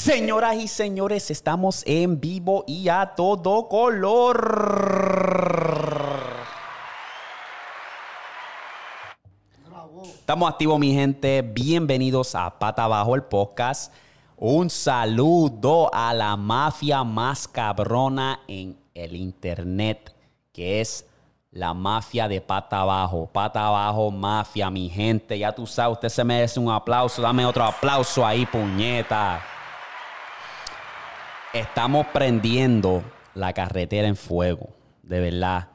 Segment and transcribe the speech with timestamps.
[0.00, 4.40] Señoras y señores, estamos en vivo y a todo color.
[10.02, 11.42] Estamos activos, mi gente.
[11.42, 13.92] Bienvenidos a Pata Abajo, el podcast.
[14.38, 20.16] Un saludo a la mafia más cabrona en el internet,
[20.50, 21.04] que es
[21.50, 23.28] la mafia de pata abajo.
[23.30, 25.38] Pata abajo, mafia, mi gente.
[25.38, 27.20] Ya tú sabes, usted se merece un aplauso.
[27.20, 29.42] Dame otro aplauso ahí, puñeta.
[31.52, 33.02] Estamos prendiendo
[33.34, 34.68] la carretera en fuego.
[35.02, 35.68] De verdad.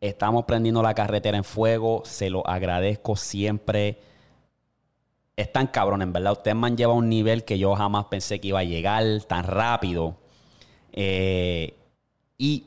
[0.00, 2.02] Estamos prendiendo la carretera en fuego.
[2.04, 3.98] Se lo agradezco siempre.
[5.36, 6.32] Están cabrón, en verdad.
[6.32, 9.04] Ustedes me han llevado a un nivel que yo jamás pensé que iba a llegar
[9.26, 10.16] tan rápido.
[10.92, 11.74] Eh,
[12.36, 12.66] y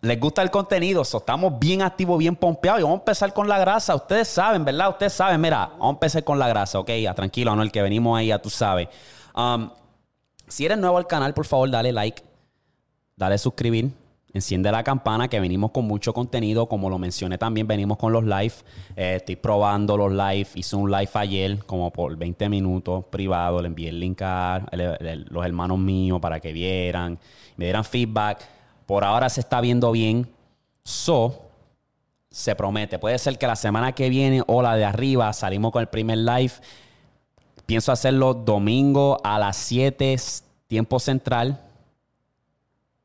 [0.00, 3.58] les gusta el contenido, estamos bien activos, bien pompeados y vamos a empezar con la
[3.58, 3.94] grasa.
[3.94, 4.88] Ustedes saben, ¿verdad?
[4.88, 7.82] Ustedes saben, mira, vamos a empezar con la grasa, ok, ya, tranquilo, no el que
[7.82, 8.88] venimos ahí, ya tú sabes.
[9.36, 9.70] Um,
[10.52, 12.22] si eres nuevo al canal, por favor, dale like,
[13.16, 13.90] dale suscribir,
[14.34, 16.68] enciende la campana que venimos con mucho contenido.
[16.68, 18.52] Como lo mencioné también, venimos con los live.
[18.94, 20.46] Eh, estoy probando los live.
[20.54, 23.62] Hice un live ayer, como por 20 minutos privado.
[23.62, 24.66] Le envié el link a
[25.30, 27.18] los hermanos míos para que vieran,
[27.56, 28.46] me dieran feedback.
[28.84, 30.28] Por ahora se está viendo bien.
[30.84, 31.46] So,
[32.30, 32.98] se promete.
[32.98, 36.18] Puede ser que la semana que viene o la de arriba salimos con el primer
[36.18, 36.52] live.
[37.72, 40.14] Pienso hacerlo domingo a las 7
[40.66, 41.58] tiempo central.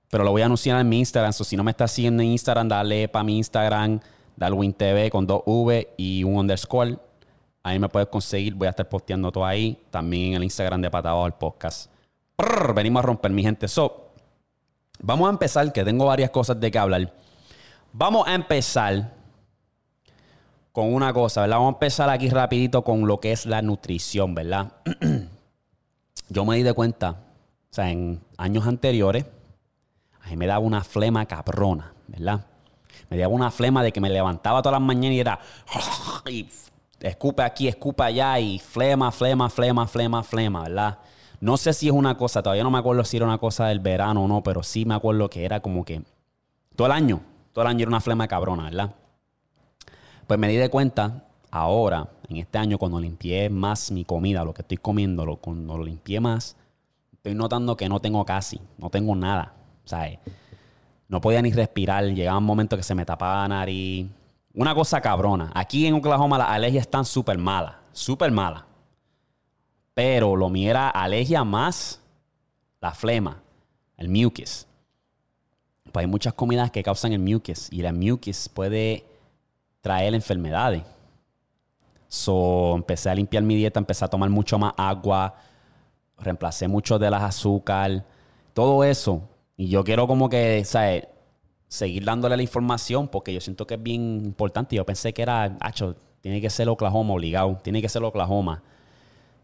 [0.10, 1.32] Pero lo voy a anunciar en mi Instagram.
[1.32, 4.02] So, si no me estás siguiendo en Instagram, dale para mi Instagram,
[4.36, 7.00] Dalwin TV con dos V y un underscore.
[7.64, 8.56] Ahí me puedes conseguir.
[8.56, 9.82] Voy a estar posteando todo ahí.
[9.90, 11.90] También en el Instagram de Patado al Podcast.
[12.76, 13.70] venimos a romper, mi gente.
[13.70, 14.10] So,
[15.00, 17.14] vamos a empezar, que tengo varias cosas de que hablar.
[17.94, 19.14] Vamos a empezar
[20.78, 21.58] con una cosa, ¿verdad?
[21.58, 24.74] Vamos a empezar aquí rapidito con lo que es la nutrición, ¿verdad?
[26.30, 27.16] Yo me di de cuenta,
[27.72, 29.26] o sea, en años anteriores,
[30.22, 32.46] a mí me daba una flema cabrona, ¿verdad?
[33.10, 35.40] Me daba una flema de que me levantaba todas las mañanas y era...
[36.30, 36.48] Y
[37.00, 41.00] escupe aquí, escupe allá y flema, flema, flema, flema, flema, ¿verdad?
[41.40, 43.80] No sé si es una cosa, todavía no me acuerdo si era una cosa del
[43.80, 46.04] verano o no, pero sí me acuerdo que era como que
[46.76, 47.22] todo el año,
[47.52, 48.94] todo el año era una flema cabrona, ¿verdad?
[50.28, 54.54] Pues me di de cuenta ahora, en este año, cuando limpié más mi comida, lo
[54.54, 56.58] que estoy comiendo, cuando lo limpié más,
[57.14, 59.54] estoy notando que no tengo casi, no tengo nada.
[59.86, 60.20] Sea,
[61.08, 62.04] no podía ni respirar.
[62.04, 64.08] Llegaba un momento que se me tapaba la nariz.
[64.54, 65.50] Una cosa cabrona.
[65.56, 67.76] Aquí en Oklahoma las alergias están súper malas.
[67.94, 68.64] Súper malas.
[69.94, 72.02] Pero lo mío era alergia más
[72.82, 73.42] la flema,
[73.96, 74.68] el mucus.
[75.92, 77.70] Pues hay muchas comidas que causan el mucus.
[77.72, 79.06] Y el mucus puede
[79.88, 80.84] traer enfermedades.
[82.10, 85.36] So, empecé a limpiar mi dieta, empecé a tomar mucho más agua,
[86.18, 88.04] reemplacé mucho de las azúcar,
[88.54, 89.30] todo eso.
[89.56, 91.08] Y yo quiero como que, ¿sabes?
[91.70, 94.76] Seguir dándole la información porque yo siento que es bien importante.
[94.76, 98.64] Yo pensé que era, hacho, tiene que ser Oklahoma obligado, tiene que ser Oklahoma.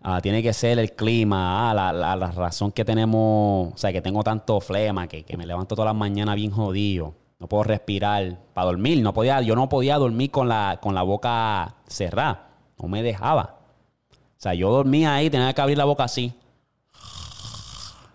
[0.01, 4.01] Ah, tiene que ser el clima, ah, la, la, razón que tenemos, o sea, que
[4.01, 8.39] tengo tanto flema, que, que me levanto todas las mañanas bien jodido no puedo respirar
[8.53, 9.01] para dormir.
[9.01, 12.47] No podía, yo no podía dormir con la, con la boca cerrada.
[12.81, 13.57] No me dejaba.
[14.11, 16.31] O sea, yo dormía ahí, tenía que abrir la boca así.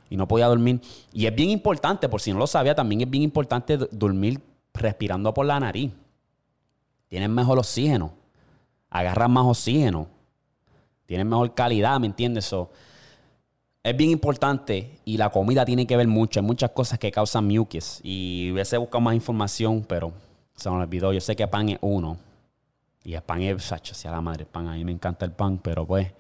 [0.09, 0.81] Y no podía dormir.
[1.13, 4.41] Y es bien importante, por si no lo sabía, también es bien importante dormir
[4.73, 5.93] respirando por la nariz.
[7.09, 8.13] Tienes mejor oxígeno.
[8.89, 10.07] Agarras más oxígeno.
[11.05, 12.47] Tienes mejor calidad, ¿me entiendes?
[12.47, 12.71] eso
[13.91, 16.41] es bien importante y la comida tiene que ver mucho.
[16.41, 18.01] Hay muchas cosas que causan mucus.
[18.03, 20.13] Y hubiese buscado más información, pero
[20.55, 21.13] se me olvidó.
[21.13, 22.19] Yo sé que pan es uno.
[23.05, 24.69] Y el pan es, sacho, sea la madre, pan.
[24.69, 26.13] A mí me encanta el pan, pero pues,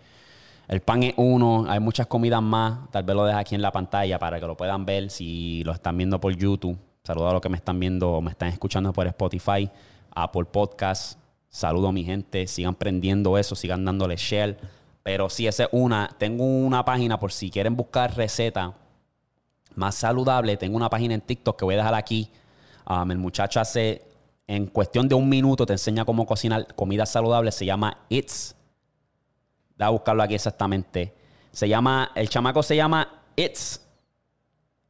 [0.68, 1.66] el pan es uno.
[1.68, 2.90] Hay muchas comidas más.
[2.90, 5.72] Tal vez lo deje aquí en la pantalla para que lo puedan ver si lo
[5.72, 6.78] están viendo por YouTube.
[7.04, 9.70] Saludo a los que me están viendo o me están escuchando por Spotify,
[10.14, 11.18] Apple Podcast.
[11.48, 12.46] Saludo a mi gente.
[12.46, 16.10] Sigan prendiendo eso, sigan dándole share pero sí, esa es una.
[16.18, 18.74] Tengo una página por si quieren buscar receta
[19.74, 20.56] más saludable.
[20.56, 22.30] Tengo una página en TikTok que voy a dejar aquí.
[22.86, 24.02] Um, el muchacho hace,
[24.46, 27.52] en cuestión de un minuto, te enseña cómo cocinar comida saludable.
[27.52, 28.54] Se llama It's.
[29.76, 31.14] Da a buscarlo aquí exactamente.
[31.52, 33.80] Se llama, el chamaco se llama It's.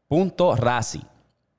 [0.09, 0.57] Punto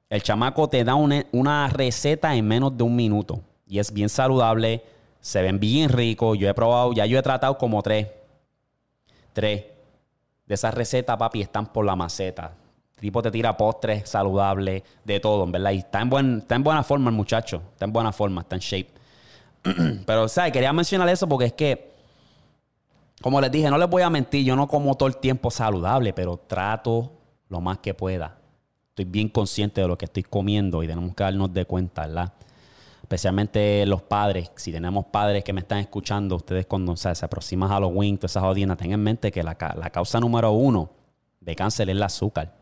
[0.09, 3.41] El chamaco te da una, una receta en menos de un minuto.
[3.67, 4.83] Y es bien saludable.
[5.21, 6.37] Se ven bien ricos.
[6.37, 8.07] Yo he probado, ya yo he tratado como tres
[9.47, 12.53] De esas recetas, papi, están por la maceta.
[12.95, 15.71] El tipo te tira postres saludables, de todo, en verdad.
[15.71, 17.61] Y está en, buen, está en buena forma el muchacho.
[17.73, 18.89] Está en buena forma, está en shape.
[20.05, 20.51] Pero, ¿sabes?
[20.51, 21.89] Quería mencionar eso porque es que
[23.21, 26.13] como les dije, no les voy a mentir, yo no como todo el tiempo saludable,
[26.13, 27.11] pero trato
[27.49, 28.37] lo más que pueda.
[28.89, 32.33] Estoy bien consciente de lo que estoy comiendo y tenemos que darnos de cuenta, ¿verdad?
[33.09, 38.19] Especialmente los padres, si tenemos padres que me están escuchando, ustedes cuando se aproxima Halloween,
[38.19, 40.91] todas esas audiencias, tengan en mente que la, la causa número uno
[41.41, 42.53] de cáncer es el azúcar.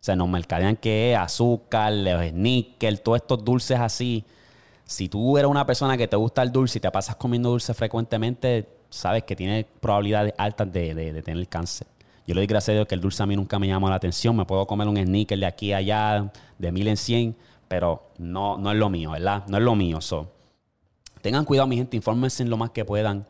[0.00, 1.92] O sea, nos mercadean que es azúcar,
[2.32, 4.24] níquel, todos estos dulces así.
[4.86, 7.74] Si tú eres una persona que te gusta el dulce y te pasas comiendo dulce
[7.74, 11.86] frecuentemente, sabes que tiene probabilidades altas de, tener cáncer.
[12.26, 13.96] Yo le doy gracias a Dios que el dulce a mí nunca me llamó la
[13.96, 14.34] atención.
[14.34, 17.36] Me puedo comer un sneaker de aquí a allá, de mil en cien,
[17.68, 19.44] pero no, no es lo mío, ¿verdad?
[19.48, 20.00] No es lo mío.
[20.00, 20.28] So.
[21.22, 23.26] Tengan cuidado, mi gente, infórmense lo más que puedan.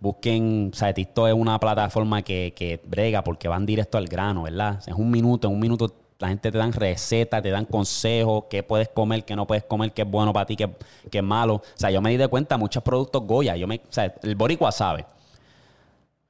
[0.00, 4.80] Busquen, o sea, es una plataforma que, que brega porque van directo al grano, ¿verdad?
[4.86, 8.62] Es un minuto, en un minuto la gente te dan recetas, te dan consejos, qué
[8.62, 10.70] puedes comer, qué no puedes comer, qué es bueno para ti, qué,
[11.10, 11.56] qué es malo.
[11.56, 13.56] O sea, yo me di de cuenta muchos productos Goya.
[13.56, 15.06] Yo me, o sea, el boricua sabe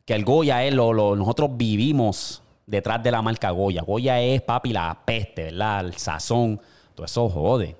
[0.04, 3.82] que el Goya es lo, lo, nosotros vivimos detrás de la marca Goya.
[3.82, 5.86] Goya es, papi, la peste, ¿verdad?
[5.86, 6.60] El sazón.
[6.94, 7.76] Todo eso jode.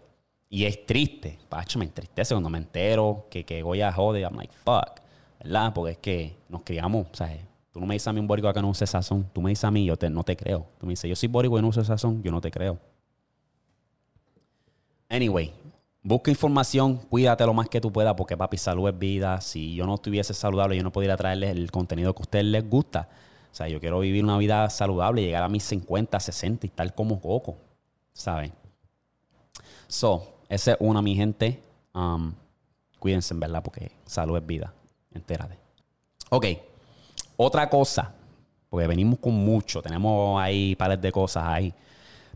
[0.49, 1.39] Y es triste.
[1.49, 4.23] Pacho, me entristece cuando me entero que, que Goya jode.
[4.23, 5.01] I'm like, fuck.
[5.43, 5.73] ¿Verdad?
[5.75, 7.41] Porque es que nos criamos, ¿sabes?
[7.73, 9.29] Tú no me dices a mí un boricua que no use sazón.
[9.33, 10.67] Tú me dices a mí, yo te, no te creo.
[10.79, 12.23] Tú me dices, yo soy boricua y no uso sazón.
[12.23, 12.79] Yo no te creo.
[15.09, 15.53] Anyway,
[16.03, 19.41] busca información, cuídate lo más que tú puedas, porque papi, salud es vida.
[19.41, 22.69] Si yo no estuviese saludable, yo no podría traerles el contenido que a ustedes les
[22.69, 23.09] gusta.
[23.51, 26.95] O sea, yo quiero vivir una vida saludable, llegar a mis 50, 60 y tal
[26.95, 27.57] como coco.
[28.13, 28.53] ¿Saben?
[29.95, 31.63] So, esa es una, mi gente.
[31.95, 32.33] Um,
[32.99, 34.75] cuídense, en verdad, porque salud es vida.
[35.13, 35.57] Entérate.
[36.31, 36.47] Ok.
[37.37, 38.13] Otra cosa,
[38.69, 41.73] porque venimos con mucho, tenemos ahí pares de cosas ahí.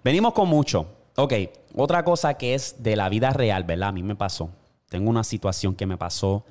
[0.05, 0.87] Venimos con mucho.
[1.17, 1.33] Ok,
[1.75, 3.89] otra cosa que es de la vida real, ¿verdad?
[3.89, 4.51] A mí me pasó.
[4.89, 6.45] Tengo una situación que me pasó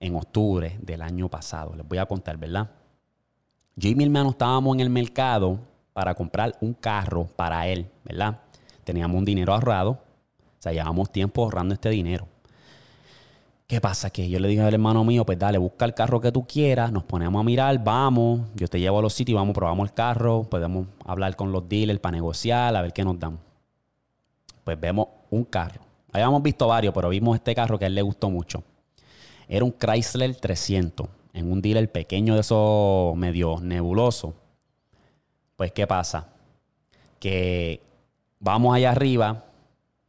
[0.00, 1.74] en octubre del año pasado.
[1.74, 2.68] Les voy a contar, ¿verdad?
[3.74, 5.58] Yo y mi hermano estábamos en el mercado
[5.94, 8.38] para comprar un carro para él, ¿verdad?
[8.84, 10.11] Teníamos un dinero ahorrado.
[10.62, 12.28] O sea, llevamos tiempo ahorrando este dinero.
[13.66, 14.10] ¿Qué pasa?
[14.10, 16.92] Que yo le dije al hermano mío, pues dale, busca el carro que tú quieras,
[16.92, 20.44] nos ponemos a mirar, vamos, yo te llevo a los sitios, vamos, probamos el carro,
[20.44, 23.40] podemos hablar con los dealers para negociar, a ver qué nos dan.
[24.62, 25.80] Pues vemos un carro.
[26.12, 28.62] Habíamos visto varios, pero vimos este carro que a él le gustó mucho.
[29.48, 34.32] Era un Chrysler 300, en un dealer pequeño de esos medio nebuloso.
[35.56, 36.28] Pues, ¿qué pasa?
[37.18, 37.80] Que
[38.38, 39.46] vamos allá arriba,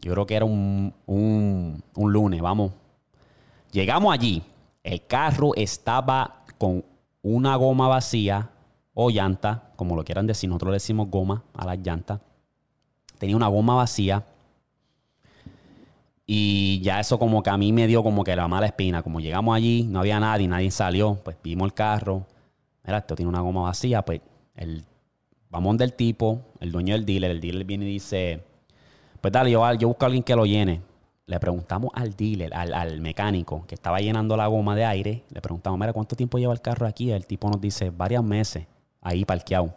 [0.04, 2.72] yo creo que era un, un, un lunes, vamos
[3.74, 4.44] Llegamos allí,
[4.84, 6.86] el carro estaba con
[7.24, 8.52] una goma vacía
[8.94, 12.20] o llanta, como lo quieran decir, nosotros le decimos goma a las llantas.
[13.18, 14.26] Tenía una goma vacía.
[16.28, 19.02] Y ya eso como que a mí me dio como que la mala espina.
[19.02, 21.16] Como llegamos allí, no había nadie, nadie salió.
[21.24, 22.28] Pues vimos el carro.
[22.86, 24.04] Mira, esto tiene una goma vacía.
[24.04, 24.22] Pues
[24.56, 24.86] el,
[25.50, 27.32] vamos del tipo, el dueño del dealer.
[27.32, 28.44] El dealer viene y dice,
[29.24, 30.82] pues dale, yo, yo busco a alguien que lo llene
[31.26, 35.80] le preguntamos al dealer, al, mecánico que estaba llenando la goma de aire, le preguntamos,
[35.80, 37.12] mira, ¿cuánto tiempo lleva el carro aquí?
[37.12, 38.66] El tipo nos dice, varios meses
[39.02, 39.74] ahí parqueado.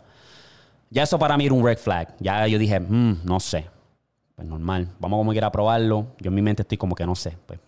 [0.90, 2.14] Ya eso para mí era un red flag.
[2.18, 3.66] Ya yo dije, mm, no sé.
[4.34, 6.08] Pues normal, vamos como quiera a probarlo.
[6.18, 7.36] Yo en mi mente estoy como que no sé.
[7.46, 7.58] Pues,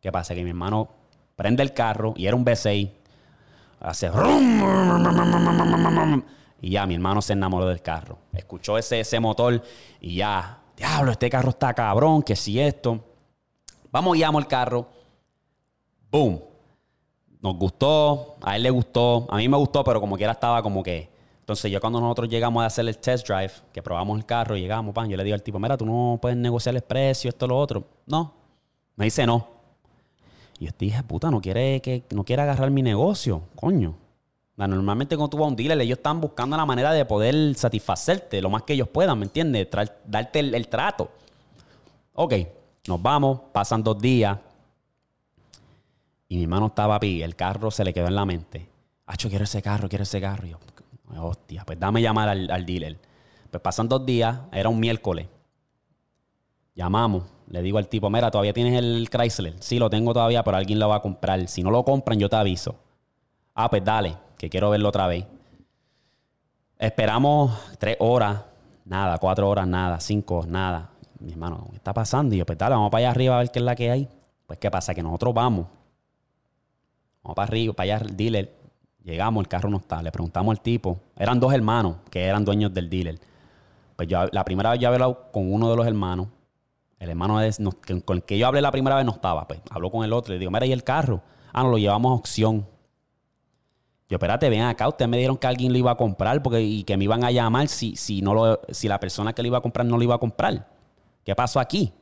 [0.00, 0.34] ¿qué pasa?
[0.34, 0.88] Que mi hermano
[1.36, 2.90] prende el carro y era un V6.
[3.80, 4.10] Hace...
[6.60, 8.18] Y ya, mi hermano se enamoró del carro.
[8.32, 9.62] Escuchó ese, ese motor
[10.00, 13.00] y ya, diablo, este carro está cabrón, que si esto.
[13.90, 14.86] Vamos, guiamos el carro.
[16.10, 16.40] Boom.
[17.40, 20.82] Nos gustó, a él le gustó, a mí me gustó, pero como quiera estaba como
[20.82, 21.12] que.
[21.40, 24.94] Entonces, yo cuando nosotros llegamos a hacer el test drive, que probamos el carro, llegamos,
[24.94, 27.58] pan, yo le digo al tipo, mira, tú no puedes negociar el precio, esto, lo
[27.58, 27.84] otro.
[28.06, 28.32] No.
[28.96, 29.46] Me dice no.
[30.58, 33.94] Y yo dije, puta, no quiere, que, no quiere agarrar mi negocio, coño.
[34.56, 38.40] Normalmente cuando tú vas a un dealer, ellos están buscando la manera de poder satisfacerte
[38.40, 39.68] lo más que ellos puedan, ¿me entiendes?
[40.06, 41.10] darte el, trato.
[42.14, 42.34] Ok,
[42.86, 44.38] nos vamos, pasan dos días.
[46.28, 48.68] Y mi hermano estaba ahí, el carro se le quedó en la mente.
[49.06, 50.46] Acho, quiero ese carro, quiero ese carro.
[50.46, 50.58] Y yo,
[51.20, 52.96] hostia, pues dame llamar al, dealer.
[53.50, 55.26] Pues pasan dos días, era un miércoles.
[56.76, 59.54] Llamamos, le digo al tipo, mira, todavía tienes el Chrysler.
[59.60, 61.46] Sí, lo tengo todavía, pero alguien lo va a comprar.
[61.48, 62.76] Si no lo compran, yo te aviso.
[63.54, 65.26] Ah, pues dale, que quiero verlo otra vez.
[66.78, 68.42] Esperamos tres horas,
[68.84, 70.90] nada, cuatro horas, nada, cinco, nada
[71.24, 72.34] mi hermano, ¿qué está pasando?
[72.34, 74.08] Y yo, pues dale, vamos para allá arriba a ver qué es la que hay.
[74.46, 74.94] Pues, ¿qué pasa?
[74.94, 75.66] Que nosotros vamos.
[77.22, 78.54] Vamos para arriba, para allá al dealer.
[79.02, 80.02] Llegamos, el carro no está.
[80.02, 81.00] Le preguntamos al tipo.
[81.16, 83.18] Eran dos hermanos que eran dueños del dealer.
[83.96, 86.28] Pues yo, la primera vez yo había hablado con uno de los hermanos.
[86.98, 87.38] El hermano
[88.04, 89.46] con el que yo hablé la primera vez no estaba.
[89.46, 90.32] Pues habló con el otro.
[90.32, 91.22] Le digo, mira, ¿y el carro?
[91.52, 92.66] Ah, nos lo llevamos a opción.
[94.14, 96.84] Yo, espérate, ven acá, ustedes me dijeron que alguien lo iba a comprar porque, y
[96.84, 99.58] que me iban a llamar si, si, no lo, si la persona que lo iba
[99.58, 100.68] a comprar no lo iba a comprar.
[101.24, 101.92] ¿Qué pasó aquí?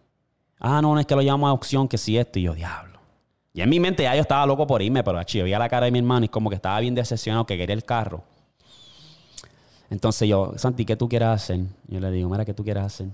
[0.59, 2.39] Ah, no, no es que lo llamamos a opción, que si esto.
[2.39, 3.01] Y yo, diablo.
[3.55, 5.87] Y en mi mente ya yo estaba loco por irme, pero yo veía la cara
[5.87, 8.23] de mi hermano y como que estaba bien decepcionado que quería el carro.
[9.89, 11.61] Entonces yo, Santi, ¿qué tú quieres hacer?
[11.89, 13.07] Yo le digo, mira, ¿qué tú quieres hacer?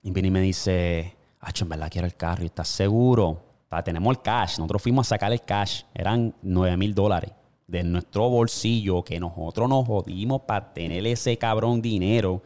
[0.00, 2.44] Y viene y me dice, ah, en verdad quiero el carro.
[2.44, 3.40] ¿Y estás seguro?
[3.84, 4.58] tenemos el cash.
[4.58, 5.82] Nosotros fuimos a sacar el cash.
[5.92, 7.32] Eran 9 mil dólares
[7.72, 12.42] de nuestro bolsillo que nosotros nos jodimos para tener ese cabrón dinero.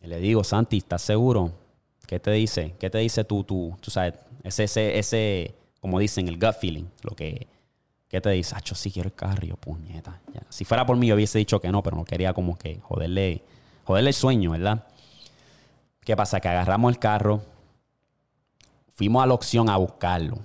[0.00, 1.50] Le digo, Santi, ¿estás seguro?
[2.06, 2.76] ¿Qué te dice?
[2.78, 4.14] ¿Qué te dice tú, tú, tú sabes?
[4.44, 6.84] Ese, ese, ese, como dicen, el gut feeling.
[7.02, 7.48] Lo que,
[8.08, 8.54] ¿qué te dice?
[8.54, 9.56] Acho, sí quiero el carro.
[9.56, 10.20] puñeta.
[10.48, 13.42] Si fuera por mí, yo hubiese dicho que no, pero no quería como que joderle,
[13.82, 14.86] joderle el sueño, ¿verdad?
[16.02, 16.38] ¿Qué pasa?
[16.38, 17.42] Que agarramos el carro,
[18.90, 20.38] fuimos a la opción a buscarlo.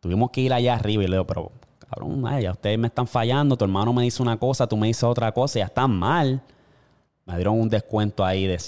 [0.00, 1.52] Tuvimos que ir allá arriba y le digo, pero
[1.92, 5.04] cabrón, ya ustedes me están fallando, tu hermano me dice una cosa, tú me dices
[5.04, 6.42] otra cosa, ya están mal.
[7.26, 8.58] Me dieron un descuento ahí de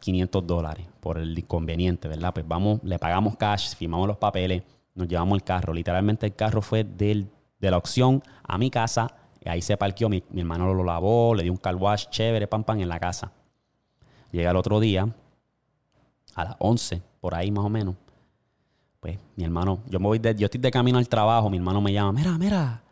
[0.00, 2.34] 500 dólares por el inconveniente, ¿verdad?
[2.34, 4.62] Pues vamos, le pagamos cash, firmamos los papeles,
[4.94, 5.72] nos llevamos el carro.
[5.72, 7.28] Literalmente el carro fue del,
[7.60, 9.08] de la opción a mi casa,
[9.40, 12.64] y ahí se parqueó, mi, hermano lo lavó, le dio un car wash chévere, pam,
[12.64, 13.30] pam, en la casa.
[14.32, 15.08] Llega el otro día,
[16.34, 17.94] a las 11, por ahí más o menos
[19.00, 21.80] pues mi hermano, yo me voy de, yo estoy de camino al trabajo, mi hermano
[21.80, 22.82] me llama, mira, mira,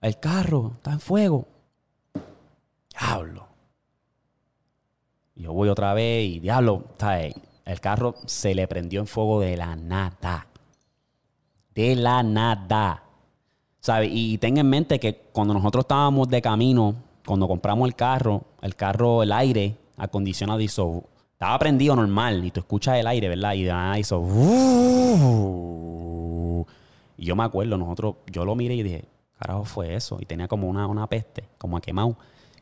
[0.00, 1.46] el carro está en fuego.
[2.90, 3.46] Diablo.
[5.34, 6.84] Yo voy otra vez y diablo,
[7.64, 10.46] el carro se le prendió en fuego de la nada.
[11.74, 13.04] De la nada.
[13.80, 14.10] ¿Sabes?
[14.12, 18.74] Y ten en mente que cuando nosotros estábamos de camino, cuando compramos el carro, el
[18.74, 21.04] carro, el aire acondicionado hizo
[21.38, 23.54] estaba prendido normal y tú escuchas el aire, ¿verdad?
[23.54, 24.20] Y ah, hizo.
[27.16, 29.04] y yo me acuerdo, nosotros, yo lo miré y dije,
[29.38, 30.18] carajo fue eso.
[30.20, 32.16] Y tenía como una, una peste, como a quemado.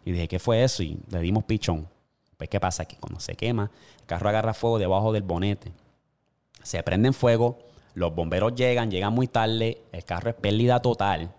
[0.04, 0.82] Y dije, ¿qué fue eso?
[0.82, 1.88] Y le dimos pichón.
[2.36, 2.84] Pues, ¿qué pasa?
[2.84, 5.72] Que cuando se quema, el carro agarra fuego debajo del bonete.
[6.62, 7.56] Se prende en fuego,
[7.94, 11.32] los bomberos llegan, llegan muy tarde, el carro es pérdida total.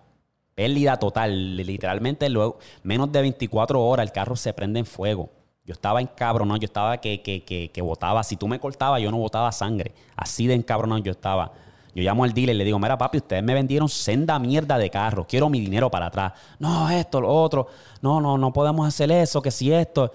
[0.56, 1.56] Pérdida total.
[1.56, 5.37] Literalmente, luego, menos de 24 horas, el carro se prende en fuego.
[5.68, 8.24] Yo estaba encabronado, yo estaba que, que, que, que botaba.
[8.24, 9.94] Si tú me cortabas, yo no botaba sangre.
[10.16, 11.52] Así de encabronado yo estaba.
[11.94, 14.90] Yo llamo al dealer y le digo, mira papi, ustedes me vendieron senda mierda de
[14.90, 16.32] carro, quiero mi dinero para atrás.
[16.58, 17.68] No, esto, lo otro.
[18.02, 20.12] No, no, no podemos hacer eso, que si esto.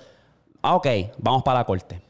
[0.63, 0.87] Ah, ok,
[1.19, 2.01] vamos para la corte.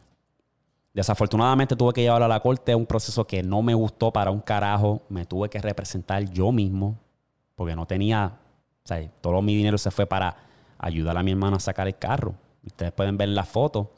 [0.94, 4.40] Desafortunadamente tuve que llevarlo a la corte, un proceso que no me gustó para un
[4.40, 5.00] carajo.
[5.08, 6.98] Me tuve que representar yo mismo,
[7.56, 8.38] porque no tenía,
[8.84, 10.36] o sea, todo mi dinero se fue para
[10.78, 12.34] ayudar a mi hermano a sacar el carro.
[12.64, 13.90] Ustedes pueden ver la foto,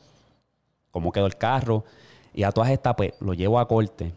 [0.91, 1.85] cómo quedó el carro.
[2.33, 4.13] Y a todas estas, pues lo llevo a corte.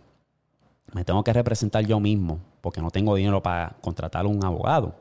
[0.94, 4.96] Me tengo que representar yo mismo porque no tengo dinero para contratar a un abogado.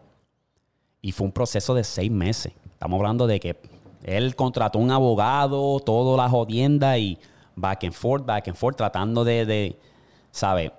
[1.01, 2.53] Y fue un proceso de seis meses.
[2.71, 3.57] Estamos hablando de que
[4.03, 7.19] él contrató un abogado, toda la jodienda y
[7.55, 9.79] back and forth, back and forth, tratando de, de
[10.31, 10.73] ¿sabe?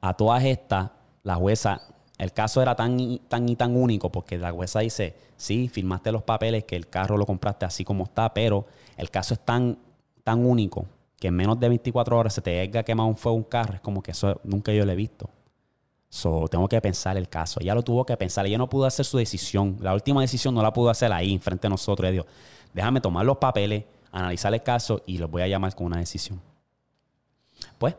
[0.00, 0.90] A todas estas,
[1.22, 1.80] la jueza
[2.22, 6.22] el caso era tan, tan y tan único porque la jueza dice, sí, firmaste los
[6.22, 9.78] papeles que el carro lo compraste así como está, pero el caso es tan,
[10.22, 10.86] tan único
[11.18, 13.74] que en menos de 24 horas se te haya quemado un fuego un carro.
[13.74, 15.30] Es como que eso nunca yo lo he visto.
[16.08, 17.60] So, tengo que pensar el caso.
[17.60, 18.44] Ella lo tuvo que pensar.
[18.44, 19.78] Ella no pudo hacer su decisión.
[19.80, 22.08] La última decisión no la pudo hacer ahí, frente a nosotros.
[22.08, 22.26] Ella dijo,
[22.74, 26.40] déjame tomar los papeles, analizar el caso y los voy a llamar con una decisión.
[27.78, 27.94] Pues,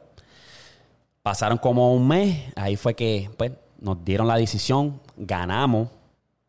[1.21, 2.51] pasaron como un mes.
[2.55, 3.51] Ahí fue que, pues,
[3.83, 5.89] nos dieron la decisión, ganamos,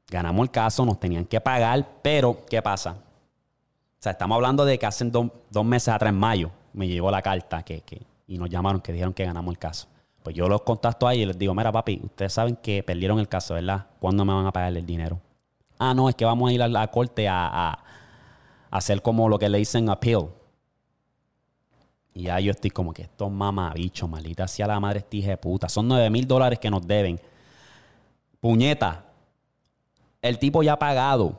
[0.08, 2.92] ganamos el caso, nos tenían que pagar, pero ¿qué pasa?
[2.92, 7.20] O sea, estamos hablando de que hace dos meses atrás, en mayo, me llegó la
[7.20, 7.82] carta que,
[8.28, 9.88] y nos llamaron que dijeron que ganamos el caso.
[10.22, 13.28] Pues yo los contacto ahí y les digo, mira papi, ustedes saben que perdieron el
[13.28, 13.86] caso, ¿verdad?
[13.98, 15.18] ¿Cuándo me van a pagar el dinero?
[15.78, 17.78] Ah, no, es que vamos a ir a la corte a, a
[18.70, 20.28] hacer como lo que le dicen appeal.
[22.14, 25.68] Y ya yo estoy como que estos mamabichos, maldita sea la madre de puta.
[25.68, 27.20] Son 9 mil dólares que nos deben.
[28.40, 29.04] Puñeta.
[30.22, 31.38] El tipo ya ha pagado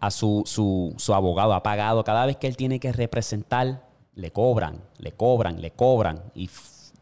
[0.00, 2.02] a su, su, abogado, ha pagado.
[2.02, 6.20] Cada vez que él tiene que representar, le cobran, le cobran, le cobran.
[6.34, 6.50] Y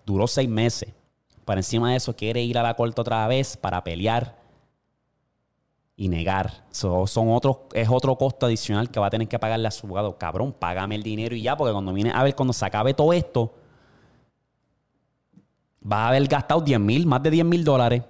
[0.04, 0.92] duró seis meses.
[1.46, 4.36] Para encima de eso, quiere ir a la corte otra vez para pelear
[5.96, 6.64] y negar.
[6.70, 10.18] son otros, es otro costo adicional que va a tener que pagarle a su abogado.
[10.18, 13.12] Cabrón, págame el dinero y ya, porque cuando viene a ver, cuando se acabe todo
[13.12, 13.54] esto,
[15.80, 18.02] vas a haber gastado 10 mil, más de 10 mil dólares.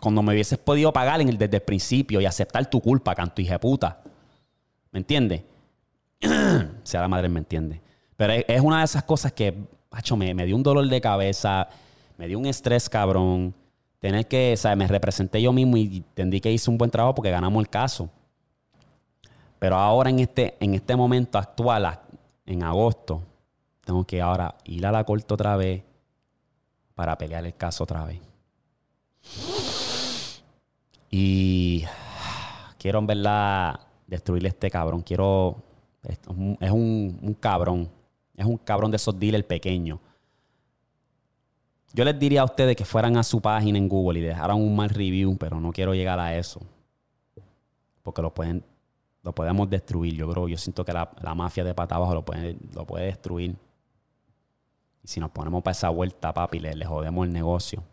[0.00, 3.40] Cuando me hubieses podido pagar en el, desde el principio y aceptar tu culpa, canto
[3.40, 4.02] hija puta.
[4.90, 5.42] ¿Me entiendes?
[6.82, 7.80] sea la madre me entiende.
[8.16, 9.54] Pero es, una de esas cosas que,
[9.90, 11.68] macho, me, me dio un dolor de cabeza,
[12.16, 13.54] me dio un estrés cabrón
[14.04, 17.14] tener que, o sea, me representé yo mismo y entendí que hice un buen trabajo
[17.14, 18.10] porque ganamos el caso.
[19.58, 22.00] Pero ahora en este, en este momento actual,
[22.44, 23.22] en agosto,
[23.82, 25.82] tengo que ahora ir a la corte otra vez
[26.94, 28.20] para pelear el caso otra vez.
[31.10, 31.86] Y
[32.76, 35.00] quiero en verdad destruirle a este cabrón.
[35.00, 35.56] Quiero.
[36.02, 37.88] Es un, un cabrón.
[38.36, 39.98] Es un cabrón de esos dealers pequeños.
[41.94, 44.74] Yo les diría a ustedes que fueran a su página en Google y dejaran un
[44.74, 46.60] mal review, pero no quiero llegar a eso.
[48.02, 48.64] Porque lo pueden,
[49.22, 50.14] lo podemos destruir.
[50.14, 53.54] Yo creo, yo siento que la, mafia de pata lo puede, lo puede destruir.
[55.04, 57.84] Y si nos ponemos para esa vuelta, papi, le, le jodemos el negocio.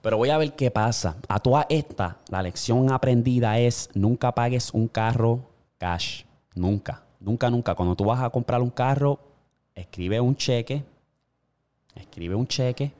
[0.00, 1.16] Pero voy a ver qué pasa.
[1.26, 5.40] A toda esta, la lección aprendida es nunca pagues un carro
[5.76, 6.22] cash.
[6.54, 7.74] Nunca, nunca, nunca.
[7.74, 9.18] Cuando tú vas a comprar un carro,
[9.74, 10.84] escribe un cheque
[12.00, 12.92] escribe un cheque.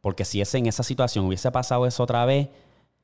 [0.00, 2.48] Porque si ese, en esa situación hubiese pasado eso otra vez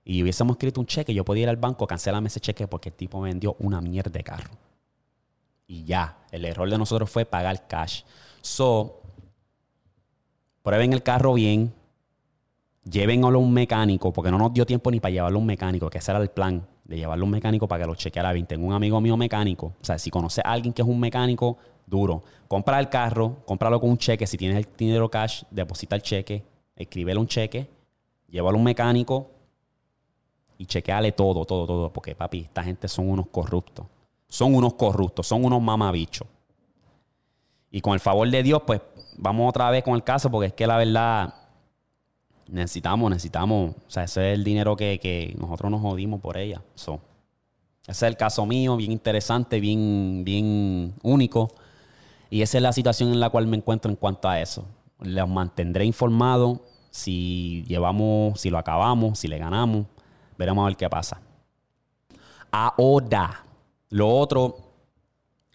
[0.04, 2.94] y hubiésemos escrito un cheque, yo podía ir al banco, cancelarme ese cheque porque el
[2.94, 4.50] tipo me vendió una mierda de carro.
[5.66, 8.02] Y ya, el error de nosotros fue pagar cash.
[8.42, 9.00] So,
[10.62, 11.72] prueben el carro bien,
[12.84, 15.88] llévenlo a un mecánico, porque no nos dio tiempo ni para llevarlo a un mecánico,
[15.88, 18.46] que ese era el plan, de llevarlo a un mecánico para que lo chequeara bien.
[18.46, 21.56] Tengo un amigo mío mecánico, o sea, si conoce a alguien que es un mecánico,
[21.86, 22.22] duro.
[22.54, 24.28] Compra el carro, cómpralo con un cheque.
[24.28, 26.44] Si tienes el dinero cash, deposita el cheque,
[26.76, 27.68] escríbele un cheque,
[28.28, 29.28] llévalo a un mecánico
[30.56, 31.92] y chequeale todo, todo, todo.
[31.92, 33.86] Porque, papi, esta gente son unos corruptos.
[34.28, 36.28] Son unos corruptos, son unos mamabichos.
[37.72, 38.80] Y con el favor de Dios, pues
[39.16, 41.34] vamos otra vez con el caso, porque es que la verdad
[42.46, 46.62] necesitamos, necesitamos, o sea, ese es el dinero que, nosotros nos jodimos por ella.
[46.76, 46.92] ese
[47.88, 51.48] es el caso mío, bien interesante, bien, bien único.
[52.30, 54.64] Y esa es la situación en la cual me encuentro en cuanto a eso.
[55.00, 59.86] Les mantendré informados si llevamos, si lo acabamos, si le ganamos.
[60.38, 61.20] Veremos a ver qué pasa.
[62.50, 63.44] Ahora,
[63.90, 64.56] lo otro,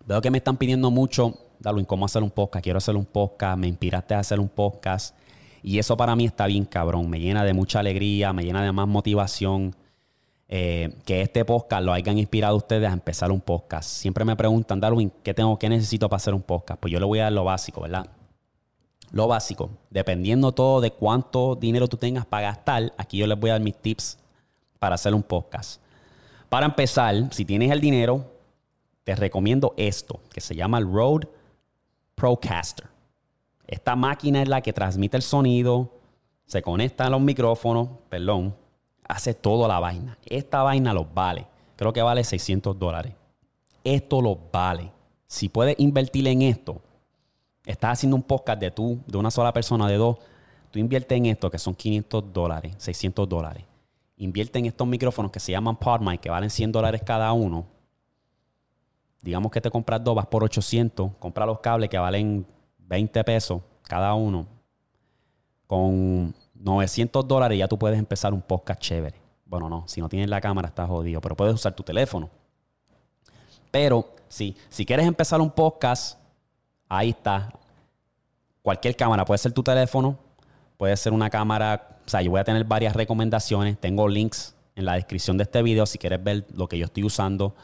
[0.06, 2.64] veo que me están pidiendo mucho, Darwin, cómo hacer un podcast.
[2.64, 5.16] Quiero hacer un podcast, me inspiraste a hacer un podcast.
[5.64, 7.10] Y eso para mí está bien cabrón.
[7.10, 9.76] Me llena de mucha alegría, me llena de más motivación.
[10.52, 13.88] Eh, que este podcast lo hayan inspirado a ustedes a empezar un podcast.
[13.88, 16.80] Siempre me preguntan, Darwin, ¿qué tengo, qué necesito para hacer un podcast?
[16.80, 18.08] Pues yo le voy a dar lo básico, ¿verdad?
[19.12, 23.52] Lo básico, dependiendo todo de cuánto dinero tú tengas para gastar, aquí yo les voy
[23.52, 24.18] a dar mis tips
[24.80, 25.82] para hacer un podcast.
[26.50, 28.26] Para empezar, si tienes el dinero,
[29.04, 31.28] te recomiendo esto, que se llama el Rode
[32.16, 32.88] Procaster.
[33.68, 35.94] Esta máquina es la que transmite el sonido,
[36.48, 38.56] se conecta a los micrófonos, perdón,
[39.10, 40.18] hace toda la vaina.
[40.26, 41.46] Esta vaina los vale.
[41.76, 43.14] Creo que vale 600 dólares.
[43.84, 44.92] Esto los vale.
[45.28, 46.82] Si puedes invertir en esto,
[47.66, 50.18] estás haciendo un podcast de tú, de una sola persona, de dos,
[50.72, 53.64] tú invierte en esto que son 500 dólares, 600 dólares.
[54.18, 57.66] Invierte en estos micrófonos que se llaman PodMic, que valen 100 dólares cada uno.
[59.22, 61.12] Digamos que te compras dos, vas por 800.
[61.18, 62.46] Compra los cables que valen
[62.78, 64.46] 20 pesos cada uno.
[65.68, 69.16] Con 900 dólares ya tú puedes empezar un podcast chévere.
[69.46, 72.30] Bueno, no, si no tienes la cámara estás jodido, pero puedes usar tu teléfono.
[73.72, 76.20] Pero sí, si quieres empezar un podcast,
[76.88, 77.52] ahí está.
[78.62, 80.18] Cualquier cámara, puede ser tu teléfono,
[80.78, 84.86] puede ser una cámara, o sea, yo voy a tener varias recomendaciones, tengo links en
[84.86, 87.56] la descripción de este video si quieres ver lo que yo estoy usando.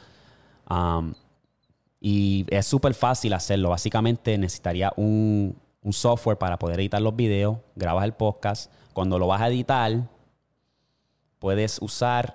[2.00, 3.70] Y es súper fácil hacerlo.
[3.70, 8.72] Básicamente necesitaría un, un software para poder editar los videos, grabas el podcast.
[8.96, 10.08] Cuando lo vas a editar,
[11.38, 12.34] puedes usar,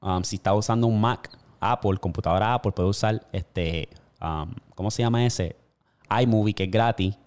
[0.00, 3.88] um, si estás usando un Mac, Apple, computadora Apple, puedes usar este,
[4.22, 5.56] um, ¿cómo se llama ese?
[6.22, 7.18] iMovie, que es gratis.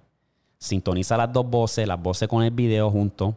[0.58, 3.36] Sintoniza las dos voces, las voces con el video junto.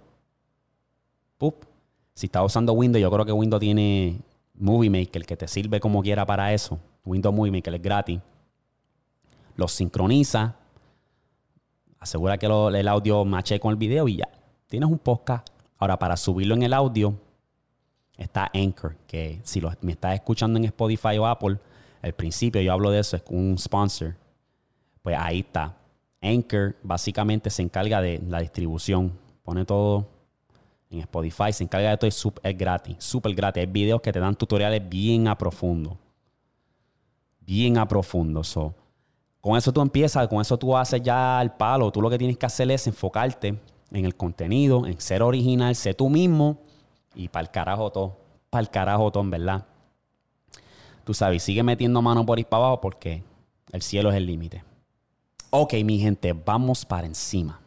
[2.15, 4.21] Si estás usando Windows, yo creo que Windows tiene
[4.55, 6.79] Movie Maker, que te sirve como quiera para eso.
[7.05, 8.21] Windows Movie Maker es gratis.
[9.57, 10.55] Los sincroniza
[11.99, 14.29] asegura que el audio mache con el video y ya.
[14.69, 15.49] Tienes un podcast.
[15.79, 17.15] Ahora, para subirlo en el audio,
[18.17, 21.59] está Anchor, que si me estás escuchando en Spotify o Apple,
[22.01, 24.15] al principio yo hablo de eso, es un sponsor.
[25.03, 25.77] Pues ahí está.
[26.23, 29.13] Anchor básicamente se encarga de la distribución.
[29.43, 30.07] Pone todo
[30.91, 33.61] en Spotify, se encarga de todo, es, es gratis, súper gratis.
[33.61, 35.99] Hay videos que te dan tutoriales bien a profundo.
[37.41, 38.43] Bien a profundo.
[38.43, 38.75] So,
[39.43, 41.91] con eso tú empiezas, con eso tú haces ya el palo.
[41.91, 43.59] Tú lo que tienes que hacer es enfocarte
[43.95, 46.59] en el contenido, en ser original, sé tú mismo
[47.15, 48.17] y para el carajo todo.
[48.51, 49.65] Para el carajo todo, en verdad.
[51.05, 53.23] Tú sabes, sigue metiendo mano por ahí para abajo porque
[53.73, 54.65] el cielo es el límite.
[55.51, 57.61] Ok, mi gente, vamos para encima.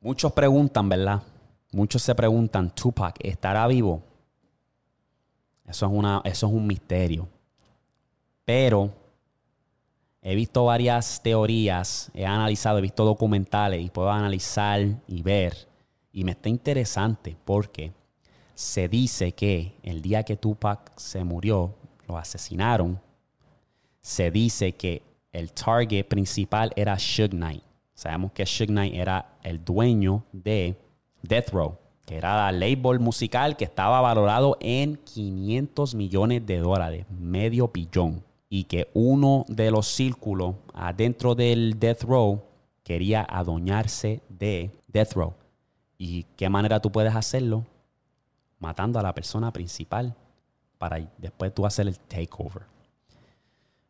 [0.00, 1.22] Muchos preguntan, ¿verdad?
[1.72, 4.02] Muchos se preguntan, Tupac, ¿estará vivo?
[5.66, 7.28] Eso es, una, eso es un misterio.
[8.44, 8.90] Pero
[10.28, 15.56] he visto varias teorías, he analizado, he visto documentales y puedo analizar y ver.
[16.12, 17.92] Y me está interesante porque
[18.54, 21.74] se dice que el día que Tupac se murió,
[22.06, 23.00] lo asesinaron,
[24.02, 25.00] se dice que
[25.32, 27.62] el target principal era Suge Knight.
[27.94, 30.76] Sabemos que Suge Knight era el dueño de
[31.22, 37.06] Death Row, que era el label musical que estaba valorado en 500 millones de dólares,
[37.08, 38.27] medio billón.
[38.48, 42.42] Y que uno de los círculos adentro del Death Row
[42.82, 45.34] quería adueñarse de Death Row.
[45.98, 47.64] ¿Y qué manera tú puedes hacerlo?
[48.58, 50.14] Matando a la persona principal
[50.78, 52.62] para después tú hacer el takeover.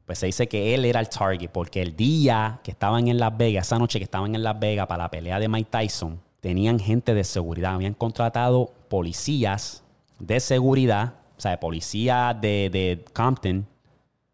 [0.07, 3.37] Pues se dice que él era el target porque el día que estaban en Las
[3.37, 6.79] Vegas, esa noche que estaban en Las Vegas para la pelea de Mike Tyson, tenían
[6.79, 9.83] gente de seguridad, habían contratado policías
[10.19, 13.67] de seguridad, o sea, de policía de, Compton,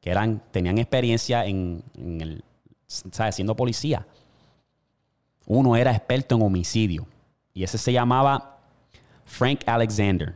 [0.04, 2.44] que eran, tenían experiencia en, el,
[2.86, 4.06] siendo policía.
[5.46, 7.06] Uno era experto en homicidio
[7.54, 8.58] y ese se llamaba
[9.24, 10.34] Frank Alexander.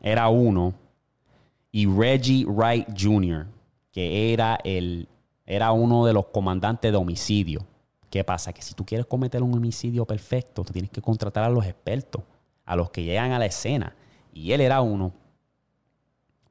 [0.00, 0.74] Era uno.
[1.72, 3.48] Y Reggie Wright Jr.,
[3.90, 5.08] que era, el,
[5.44, 7.66] era uno de los comandantes de homicidio.
[8.10, 8.52] ¿Qué pasa?
[8.52, 12.22] Que si tú quieres cometer un homicidio perfecto, tú tienes que contratar a los expertos,
[12.64, 13.96] a los que llegan a la escena.
[14.32, 15.12] Y él era uno.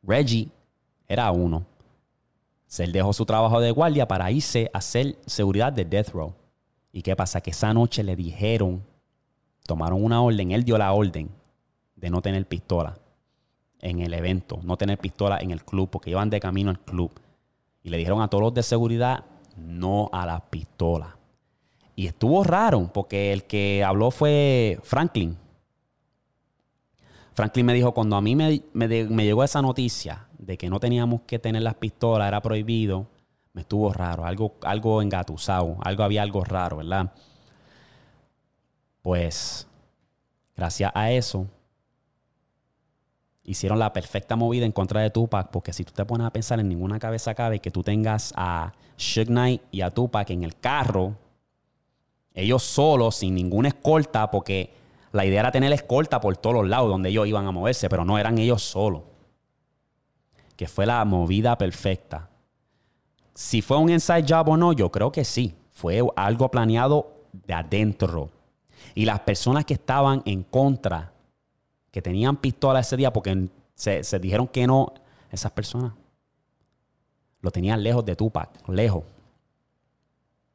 [0.04, 0.50] Reggie
[1.08, 1.71] era uno.
[2.80, 6.34] Él dejó su trabajo de guardia para irse a hacer seguridad de Death Row.
[6.92, 7.42] ¿Y qué pasa?
[7.42, 8.84] Que esa noche le dijeron,
[9.66, 11.30] tomaron una orden, él dio la orden
[11.96, 12.98] de no tener pistola
[13.80, 17.12] en el evento, no tener pistola en el club, porque iban de camino al club.
[17.84, 19.26] Y le dijeron a todos los de seguridad,
[19.58, 21.18] no a la pistola.
[21.96, 25.38] Y estuvo raro, porque el que habló fue Franklin.
[27.34, 28.62] Franklin me dijo, cuando a mí me,
[29.24, 33.08] llegó esa noticia de que no teníamos que tener las pistolas, era prohibido,
[33.54, 37.14] me estuvo raro, algo, algo engatusado, algo había algo raro, ¿verdad?
[39.02, 39.68] Pues,
[40.56, 41.48] gracias a eso,
[43.44, 46.60] hicieron la perfecta movida en contra de Tupac, porque si tú te pones a pensar
[46.60, 50.56] en ninguna cabeza cabe que tú tengas a Suge Knight y a Tupac en el
[50.58, 51.16] carro
[52.34, 54.72] ellos solos, sin ninguna escolta, porque
[55.12, 58.06] la idea era tener escolta por todos los lados donde ellos iban a moverse, pero
[58.06, 59.02] no eran ellos solos.
[60.62, 62.30] Que fue la movida perfecta.
[63.34, 65.56] Si fue un inside job o no, yo creo que sí.
[65.71, 68.30] Fue algo planeado de adentro.
[68.93, 71.13] Y las personas que estaban en contra,
[71.89, 74.93] que tenían pistola ese día, porque se, se dijeron que no,
[75.32, 75.93] esas personas
[77.41, 79.04] lo tenían lejos de Tupac, lejos.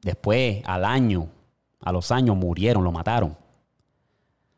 [0.02, 1.26] Después, al año,
[1.80, 3.36] a los años murieron, lo mataron.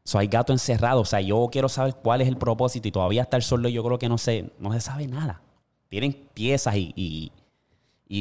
[0.09, 1.03] So, hay gato encerrado.
[1.03, 3.68] O sea, yo quiero saber cuál es el propósito y todavía está el solo.
[3.68, 5.42] Yo creo que no se, no se sabe nada.
[5.90, 7.31] Tienen piezas y,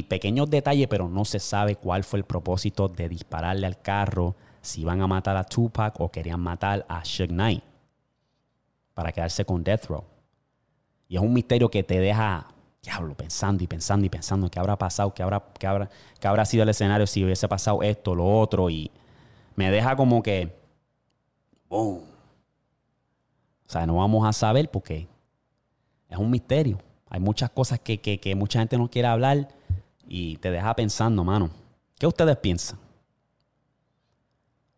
[0.10, 4.82] pequeños detalles, pero no se sabe cuál fue el propósito de dispararle al carro, si
[4.82, 7.64] iban a matar a Tupac o querían matar a Suge Knight
[8.94, 10.04] para quedarse con Death Row.
[11.08, 12.48] Y es un misterio que te deja
[12.84, 16.44] diablo, pensando y pensando y pensando qué habrá pasado, qué habrá, qué habrá, qué habrá
[16.44, 18.92] sido el escenario si hubiese pasado esto, lo otro, y
[19.56, 20.67] me deja como que,
[21.70, 22.04] boom.
[23.66, 25.08] O sea, no vamos a saber porque
[26.10, 26.78] es un misterio.
[27.10, 29.48] Hay muchas cosas que, que, mucha gente no quiere hablar
[30.08, 31.50] y te deja pensando, mano.
[31.98, 32.80] ¿Qué ustedes piensan?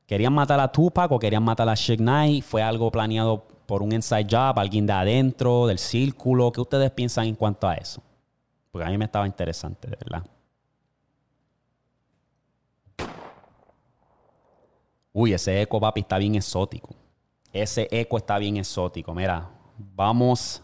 [0.05, 2.43] ¿Querían matar a Tupac o querían matar a Suge Knight?
[2.43, 6.51] ¿Fue algo planeado por un inside job, alguien de adentro, del círculo.
[6.51, 8.01] ¿Qué ustedes piensan en cuanto a eso?
[8.71, 10.23] Porque a mí me estaba interesante, verdad.
[15.11, 16.95] Uy, ese eco, papi, está bien exótico.
[17.51, 19.13] Ese eco está bien exótico.
[19.13, 20.61] Mira, vamos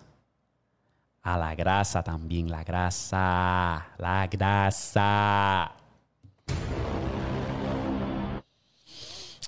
[1.24, 2.50] a la grasa también.
[2.52, 3.88] La grasa.
[3.98, 5.74] La grasa.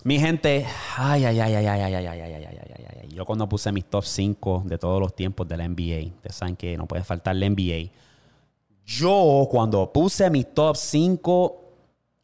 [0.04, 0.66] Mi gente,
[0.98, 3.10] ay, ay, ay, ay, ay, ay, ay, ay, ay, ay, ay, ay, ay.
[3.10, 6.56] Yo cuando puse mis top 5 de todos los tiempos de la NBA, ustedes saben
[6.56, 7.92] que no puede faltar la NBA.
[8.86, 11.67] Yo cuando puse mis top 5,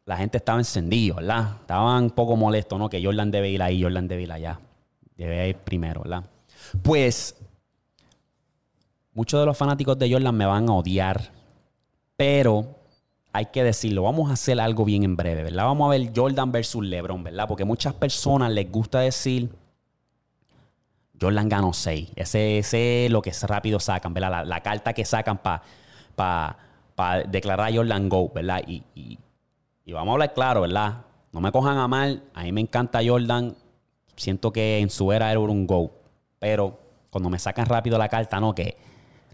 [0.06, 1.56] la gente estaba encendido, ¿verdad?
[1.60, 2.88] Estaban un poco molestos, ¿no?
[2.88, 4.60] Que Jordan debe ir ahí, Jordan debe ir allá.
[5.16, 6.24] Debe ir primero, ¿verdad?
[6.82, 7.36] Pues
[9.14, 11.30] muchos de los fanáticos de Jordan me van a odiar,
[12.16, 12.66] pero
[13.32, 15.64] hay que decirlo, vamos a hacer algo bien en breve, ¿verdad?
[15.64, 17.48] Vamos a ver Jordan versus LeBron, ¿verdad?
[17.48, 19.50] Porque muchas personas les gusta decir,
[21.20, 22.10] Jordan ganó 6.
[22.16, 24.44] Ese, es lo que rápido sacan, ¿verdad?
[24.44, 26.56] La, carta que sacan para
[27.28, 28.62] declarar a Jordan Go, ¿verdad?
[28.66, 29.18] Y,
[29.92, 31.02] vamos a hablar claro, ¿verdad?
[31.32, 32.22] No me cojan a mal.
[32.32, 33.54] A mí me encanta Jordan.
[34.16, 35.92] Siento que en su era era un go.
[36.38, 36.78] Pero
[37.10, 38.76] cuando me sacan rápido la carta, no, que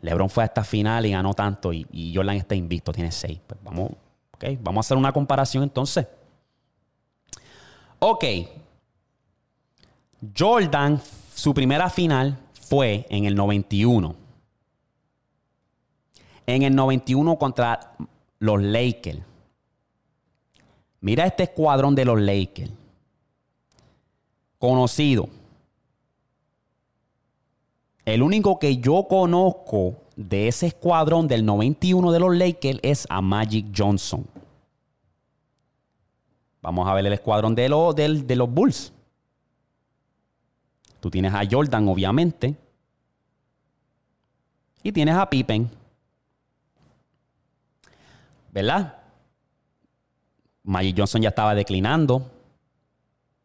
[0.03, 3.39] LeBron fue a esta final y ganó tanto y, Jordan está invicto, tiene seis.
[3.47, 3.91] Pues vamos,
[4.33, 6.07] okay, vamos a hacer una comparación entonces.
[7.99, 8.25] Ok.
[10.37, 11.01] Jordan,
[11.35, 14.17] su primera final fue en el 91.
[16.47, 17.95] En el 91 contra
[18.39, 19.30] los Lakers.
[21.01, 22.71] Mira este escuadrón de los Lakers.
[24.59, 25.29] Conocido.
[28.05, 33.23] El único que yo conozco de ese escuadrón del 91 de los Lakers es a
[33.23, 34.27] Magic Johnson.
[36.61, 37.69] Vamos a ver el escuadrón de,
[38.27, 38.93] de los Bulls.
[41.01, 42.55] Tú tienes a Jordan, obviamente.
[44.83, 45.71] Y tienes a Pippen.
[48.53, 49.00] ¿Verdad?
[50.71, 52.31] Magic Johnson ya estaba declinando.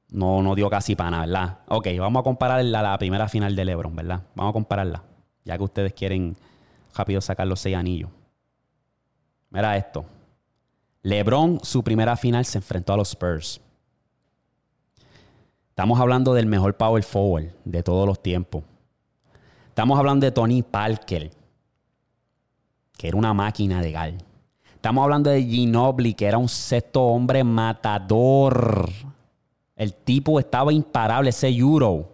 [0.09, 1.57] No, no dio casi para nada, ¿verdad?
[1.69, 4.21] Ok, vamos a comparar la, la primera final de LeBron, ¿verdad?
[4.35, 5.01] Vamos a compararla.
[5.43, 6.38] Ya que ustedes quieren
[6.93, 8.11] rápido sacar los seis anillos.
[9.49, 10.05] Mira esto.
[11.01, 13.59] LeBron, su primera final, se enfrentó a los Spurs.
[15.69, 18.63] Estamos hablando del mejor power forward de todos los tiempos.
[19.69, 21.31] Estamos hablando de Tony Parker,
[22.95, 24.17] que era una máquina de gal.
[24.85, 28.87] Estamos hablando de Ginobili, que era un sexto hombre matador.
[29.75, 32.13] El tipo estaba imparable, ese Euro.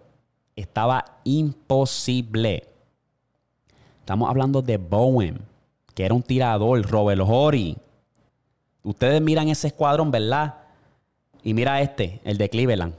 [0.56, 2.64] Estaba imposible.
[4.00, 5.42] Estamos hablando de Bowen,
[5.94, 7.78] que era un tirador, Robert Horry.
[8.84, 10.56] Ustedes miran ese escuadrón, ¿verdad?
[11.44, 12.94] Y mira este, el de Cleveland.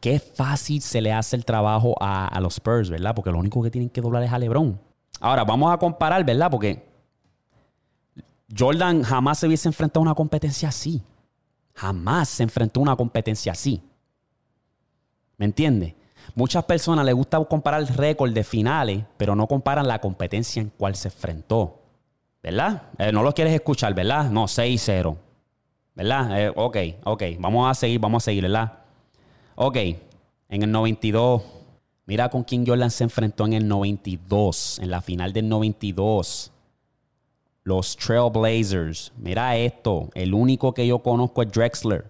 [0.00, 3.14] Qué fácil se le hace el trabajo a, a los Spurs, ¿verdad?
[3.14, 4.80] Porque lo único que tienen que doblar es a LeBron.
[5.20, 6.50] Ahora, vamos a comparar, ¿verdad?
[6.50, 6.89] Porque
[8.56, 11.02] Jordan jamás se hubiese enfrentado a una competencia así.
[11.74, 13.82] Jamás se enfrentó a una competencia así.
[15.36, 15.94] ¿Me entiendes?
[16.34, 20.70] Muchas personas les gusta comparar el récord de finales, pero no comparan la competencia en
[20.70, 21.80] cual se enfrentó.
[22.42, 22.82] ¿Verdad?
[22.98, 24.30] Eh, no lo quieres escuchar, ¿verdad?
[24.30, 25.16] No, 6-0.
[25.94, 26.40] ¿Verdad?
[26.40, 27.22] Eh, ok, ok.
[27.38, 28.78] Vamos a seguir, vamos a seguir, ¿verdad?
[29.54, 29.76] Ok.
[30.48, 31.42] En el 92.
[32.06, 34.78] Mira con quién Jordan se enfrentó en el 92.
[34.80, 36.52] En la final del 92.
[37.70, 39.12] Los Trailblazers.
[39.16, 40.10] Mira esto.
[40.14, 42.04] El único que yo conozco es Drexler.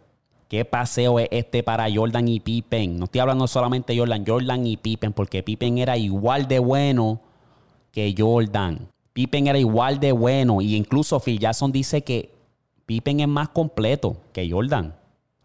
[0.49, 2.99] ¿Qué paseo es este para Jordan y Pippen?
[2.99, 7.21] No estoy hablando solamente de Jordan, Jordan y Pippen, porque Pippen era igual de bueno
[7.93, 8.89] que Jordan.
[9.13, 10.63] Pippen era igual de bueno.
[10.63, 12.33] Y incluso Phil Jackson dice que
[12.87, 14.95] Pippen es más completo que Jordan.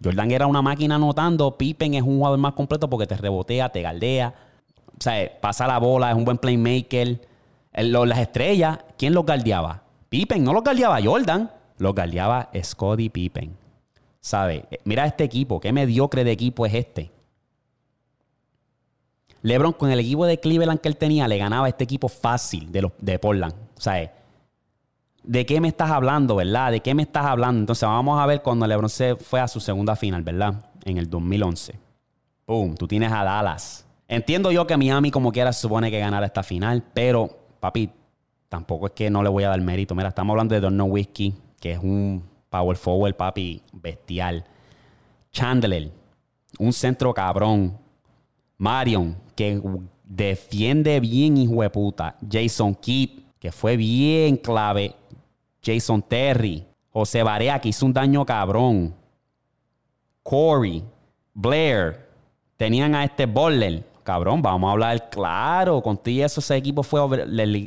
[0.02, 1.58] Jordan era una máquina anotando.
[1.58, 4.34] Pippen es un jugador más completo porque te rebotea, te galdea.
[4.98, 7.20] O sea, pasa la bola, es un buen playmaker.
[7.74, 9.84] las estrellas, ¿quién los galdeaba?
[10.10, 11.52] Pippen, no los galdeaba Jordan.
[11.78, 13.58] Los galdeaba Scottie Pippen.
[14.22, 14.66] ¿Sabe?
[14.86, 17.12] Mira este equipo, qué mediocre de equipo es este.
[19.42, 22.82] LeBron con el equipo de Cleveland que él tenía le ganaba este equipo fácil de,
[22.82, 23.54] los, de Portland.
[23.78, 24.10] ¿Sabes?
[25.22, 26.72] ¿De qué me estás hablando, verdad?
[26.72, 27.60] ¿De qué me estás hablando?
[27.60, 30.72] Entonces vamos a ver cuando LeBron se fue a su segunda final, ¿verdad?
[30.84, 31.78] En el 2011.
[32.46, 32.74] ¡Pum!
[32.76, 33.86] Tú tienes a Dallas.
[34.08, 37.92] Entiendo yo que Miami como quiera supone que ganara esta final, pero, papi,
[38.56, 39.94] tampoco es que no le voy a dar mérito.
[39.96, 44.46] Mira, estamos hablando de Donno Whiskey, que es un power forward, papi, bestial.
[45.30, 45.92] Chandler,
[46.58, 47.78] un centro cabrón.
[48.58, 49.62] Marion, que
[50.06, 52.16] defiende bien, hijo de puta.
[52.32, 54.96] Jason Kidd, que fue bien clave.
[55.62, 56.66] Jason Terry.
[56.92, 58.96] José Barea, que hizo un daño cabrón.
[60.24, 60.82] Corey.
[61.34, 62.08] Blair.
[62.56, 63.84] Tenían a este Boller.
[64.06, 65.82] Cabrón, vamos a hablar claro.
[65.82, 67.02] Contigo eso, ese equipo fue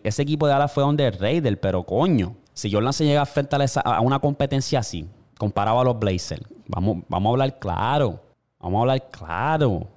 [0.05, 2.37] ese equipo de Dallas fue under Raider, pero coño.
[2.55, 5.05] Si Jordan se llega a enfrentar a una competencia así,
[5.37, 8.20] comparado a los Blazers, vamos, vamos a hablar claro.
[8.61, 9.88] Vamos a hablar claro.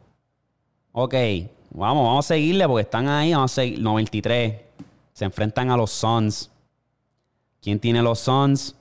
[0.94, 1.14] Ok,
[1.70, 3.34] vamos, vamos a seguirle porque están ahí.
[3.34, 3.80] Vamos a seguir.
[3.80, 4.62] 93.
[5.14, 6.50] Se enfrentan a los Suns.
[7.62, 8.76] ¿Quién tiene los Suns?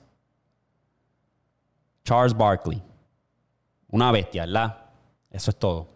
[2.03, 2.81] Charles Barkley.
[3.91, 4.77] Una bestia, ¿verdad?
[5.29, 5.90] Eso es todo.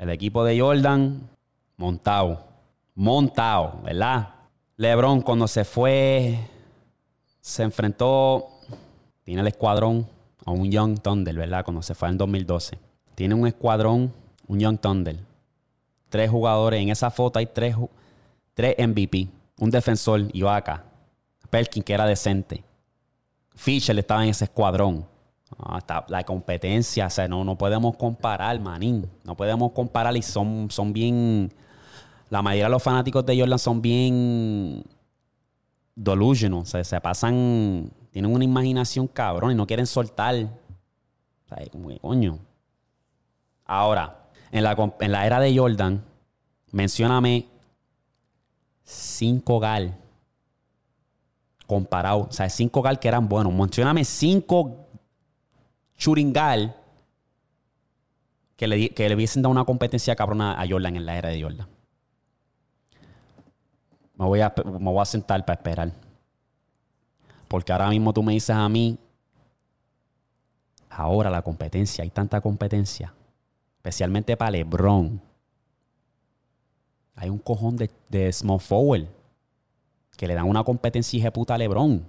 [0.00, 1.28] El equipo de Jordan,
[1.76, 2.42] montado.
[2.94, 4.30] Montado, ¿verdad?
[4.78, 6.38] LeBron cuando se fue,
[7.42, 8.48] se enfrentó,
[9.24, 10.08] tiene el escuadrón
[10.46, 11.66] a un Young Thunder, ¿verdad?
[11.66, 12.78] Cuando se fue en 2012.
[13.14, 14.10] Tiene un escuadrón,
[14.46, 15.18] un Young Thunder.
[16.08, 16.80] Tres jugadores.
[16.80, 17.76] En esa foto hay tres,
[18.54, 19.28] tres MVP.
[19.58, 20.82] Un defensor, Ibaka.
[21.50, 22.64] Perkin, que era decente.
[23.54, 25.04] Fisher estaba en ese escuadrón.
[25.62, 29.08] Ah, la competencia, o sea, no, no podemos comparar, manín.
[29.24, 31.52] No podemos comparar y son, son bien
[32.30, 34.84] la mayoría de los fanáticos de Jordan son bien
[35.96, 36.60] delusional.
[36.60, 40.36] O sea, se pasan Tienen una imaginación cabrón y no quieren soltar.
[40.36, 42.38] O sea, como que, coño.
[43.66, 46.04] Ahora, en la, en la era de Jordan,
[46.70, 47.46] mencióname
[48.84, 49.96] cinco gal
[51.66, 52.28] comparado.
[52.28, 53.52] O sea, cinco gal que eran buenos.
[53.52, 54.86] Mencióname cinco
[56.00, 56.74] churingal
[58.56, 61.42] que le, que le hubiesen dado una competencia cabrona a Jordan en la era de
[61.42, 61.68] Jordan.
[64.14, 65.92] Me voy a, me voy a sentar para esperar.
[67.48, 68.98] Porque ahora mismo tú me dices a mí,
[70.88, 73.12] ahora la competencia, hay tanta competencia,
[73.76, 75.20] especialmente para LeBron.
[77.14, 79.06] Hay un cojón de, de small forward
[80.16, 81.96] que le dan una competencia y puta a LeBron.
[81.96, 82.04] O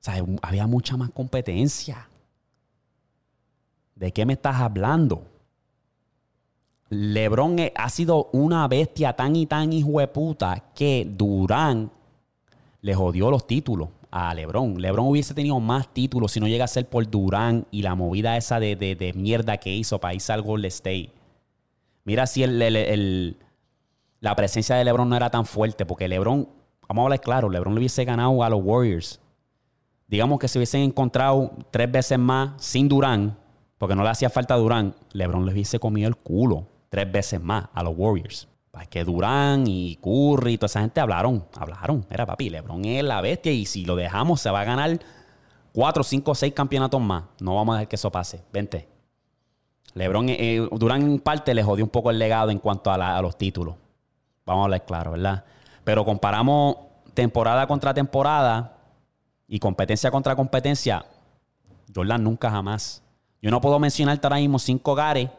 [0.00, 2.08] sea, había mucha más competencia.
[3.98, 5.24] ¿De qué me estás hablando?
[6.88, 11.90] LeBron ha sido una bestia tan y tan hijo de puta que Durán
[12.80, 14.80] le jodió los títulos a LeBron.
[14.80, 18.36] LeBron hubiese tenido más títulos si no llega a ser por Durán y la movida
[18.36, 21.10] esa de, mierda que hizo para irse al Golden State.
[22.04, 26.48] Mira si la presencia de LeBron no era tan fuerte, porque LeBron,
[26.86, 29.20] vamos a hablar claro, LeBron le hubiese ganado a los Warriors.
[30.06, 33.36] Digamos que se hubiesen encontrado tres veces más sin Durán,
[33.78, 37.40] porque no le hacía falta a Durán, LeBron le hubiese comido el culo tres veces
[37.40, 38.48] más a los Warriors.
[38.70, 42.04] Para que Durán y Curry y toda esa gente hablaron, hablaron.
[42.10, 44.98] Era papi, LeBron es la bestia y si lo dejamos se va a ganar
[45.72, 47.24] cuatro, cinco, seis campeonatos más.
[47.40, 48.42] No vamos a dejar que eso pase.
[48.52, 48.88] Vente.
[49.94, 53.22] LeBron, eh, Durán en parte le jodió un poco el legado en cuanto a, a
[53.22, 53.76] los títulos.
[54.44, 55.44] Vamos a hablar claro, ¿verdad?
[55.84, 56.76] Pero comparamos
[57.14, 58.76] temporada contra temporada
[59.48, 61.04] y competencia contra competencia,
[61.94, 63.02] Jordan nunca jamás.
[63.40, 65.30] Yo no puedo mencionarte ahora mismo cinco hogares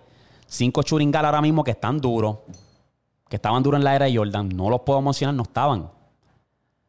[0.49, 2.37] cinco churingal ahora mismo que están duros,
[3.29, 5.89] que estaban duros en la era de Jordan, no los puedo mencionar, no estaban.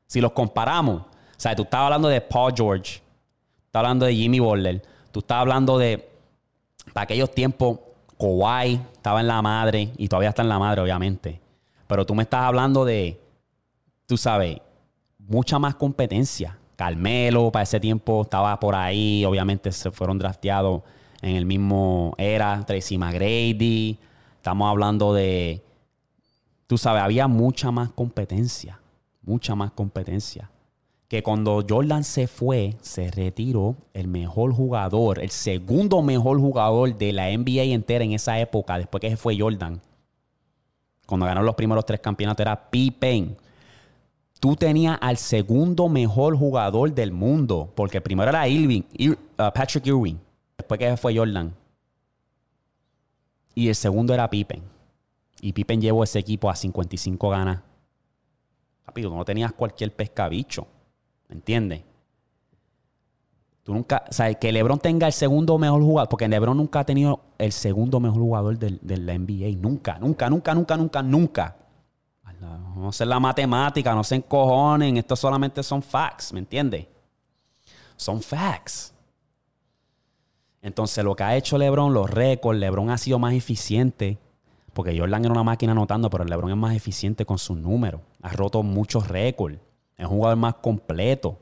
[0.07, 3.03] Si los comparamos, o sea, tú estabas hablando de Paul George,
[3.67, 6.11] estás hablando de Jimmy Butler, tú estás hablando de,
[6.93, 7.79] para aquellos tiempos,
[8.19, 11.41] Kawhi estaba en la madre y todavía está en la madre, obviamente.
[11.87, 13.21] Pero tú me estás hablando de,
[14.07, 14.59] tú sabes,
[15.19, 16.57] mucha más competencia.
[16.77, 20.83] Carmelo para ese tiempo estaba por ahí, obviamente se fueron drafteados
[21.23, 23.99] en el mismo era, Tracy McGrady.
[24.37, 25.63] Estamos hablando de,
[26.67, 28.81] tú sabes, había mucha más competencia,
[29.23, 30.51] mucha más competencia.
[31.09, 37.13] Que cuando Jordan se fue, se retiró el mejor jugador, el segundo mejor jugador de
[37.13, 39.81] la NBA entera en esa época, después que se fue Jordan.
[41.07, 43.37] Cuando ganó los primeros tres campeonatos era Pippen.
[44.39, 50.19] Tú tenías al segundo mejor jugador del mundo, porque primero era Irving, uh, Patrick Ewing
[50.71, 51.53] Después que fue Jordan.
[53.57, 54.63] Y el segundo era Pippen.
[55.41, 57.61] Y Pippen llevó ese equipo a 55 ganas.
[58.85, 60.69] Papi, tú no tenías cualquier pescabicho.
[61.29, 61.83] ¿Me entiendes?
[63.65, 66.87] Tú nunca, o sea, que LeBron tenga el segundo mejor jugador, porque LeBron nunca ha
[66.87, 69.61] tenido el segundo mejor jugador de la NBA.
[69.61, 71.57] Nunca, nunca, nunca, nunca, nunca, nunca.
[72.77, 74.99] No sé la matemática, no se encojonen.
[74.99, 76.87] Esto solamente son facts, ¿me entiendes?
[77.97, 78.95] Son facts.
[80.63, 84.19] Entonces, lo que ha hecho LeBron, los récords, LeBron ha sido más eficiente.
[84.73, 88.01] Porque Jordan era una máquina anotando, pero LeBron es más eficiente con sus números.
[88.23, 89.59] Ha roto muchos récords.
[89.97, 91.39] Es un jugador más completo.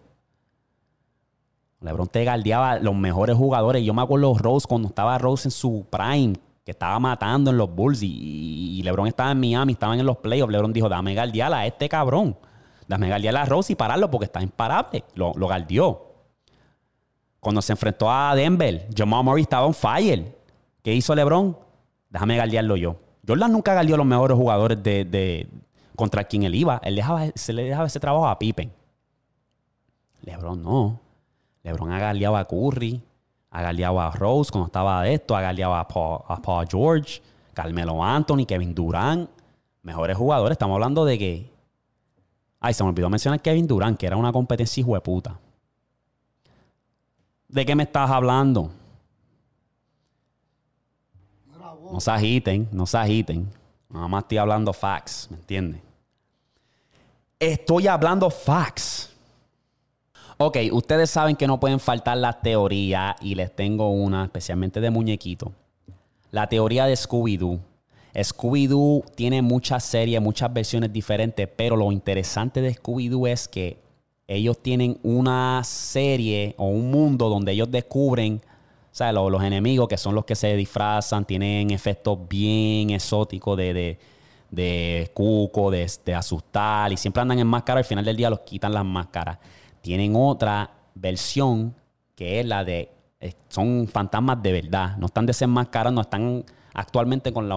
[1.80, 3.84] LeBron te galdeaba los mejores jugadores.
[3.84, 7.58] Yo me acuerdo de Rose cuando estaba Rose en su prime, que estaba matando en
[7.58, 10.50] los Bulls y, LeBron estaba en Miami, estaban en los playoffs.
[10.50, 12.36] LeBron dijo: Dame galdear a este cabrón.
[12.86, 15.04] Dame galdear a Rose y pararlo porque está imparable.
[15.14, 16.07] Lo, lo galdeó.
[17.40, 20.36] Cuando se enfrentó a Denver, Jamal Murray estaba on fire.
[20.82, 21.56] ¿Qué hizo LeBron?
[22.10, 22.96] Déjame galdearlo yo.
[23.26, 25.46] Jordan nunca galdeó a los mejores jugadores de,
[25.94, 26.80] contra quien él iba.
[26.82, 27.02] Él
[27.34, 28.72] se le dejaba ese trabajo a Pippen.
[30.22, 30.98] LeBron no.
[31.62, 33.02] LeBron ha galdeado a Curry,
[33.50, 37.20] ha galdeado a Rose cuando estaba de esto, ha galdeado a Paul, George,
[37.52, 39.28] Carmelo Anthony, Kevin Durant.
[39.82, 40.52] Mejores jugadores.
[40.52, 41.50] Estamos hablando de que.
[42.60, 45.38] Ay, se me olvidó mencionar Kevin Durant, que era una competencia hijo de puta.
[47.48, 48.70] ¿De qué me estás hablando?
[51.90, 53.48] No se agiten, no se agiten.
[53.88, 55.80] Nada más estoy hablando facts, ¿me entiendes?
[57.40, 59.10] Estoy hablando facts.
[60.36, 64.90] Ok, ustedes saben que no pueden faltar las teorías y les tengo una, especialmente de
[64.90, 65.52] muñequito.
[66.30, 67.60] La teoría de Scooby-Doo.
[68.14, 73.78] Scooby-Doo tiene muchas series, muchas versiones diferentes, pero lo interesante de Scooby-Doo es que
[74.28, 78.42] ellos tienen una serie o un mundo donde ellos descubren,
[78.92, 83.72] o sea, los, enemigos que son los que se disfrazan, tienen efectos bien exóticos de,
[83.72, 83.98] de,
[84.50, 88.74] de cuco, de, asustar, y siempre andan en máscara, al final del día los quitan
[88.74, 89.38] las máscaras.
[89.80, 91.74] Tienen otra versión
[92.14, 97.48] que es la de eh, son fantasmas de verdad, no están desenmascarando, están actualmente con,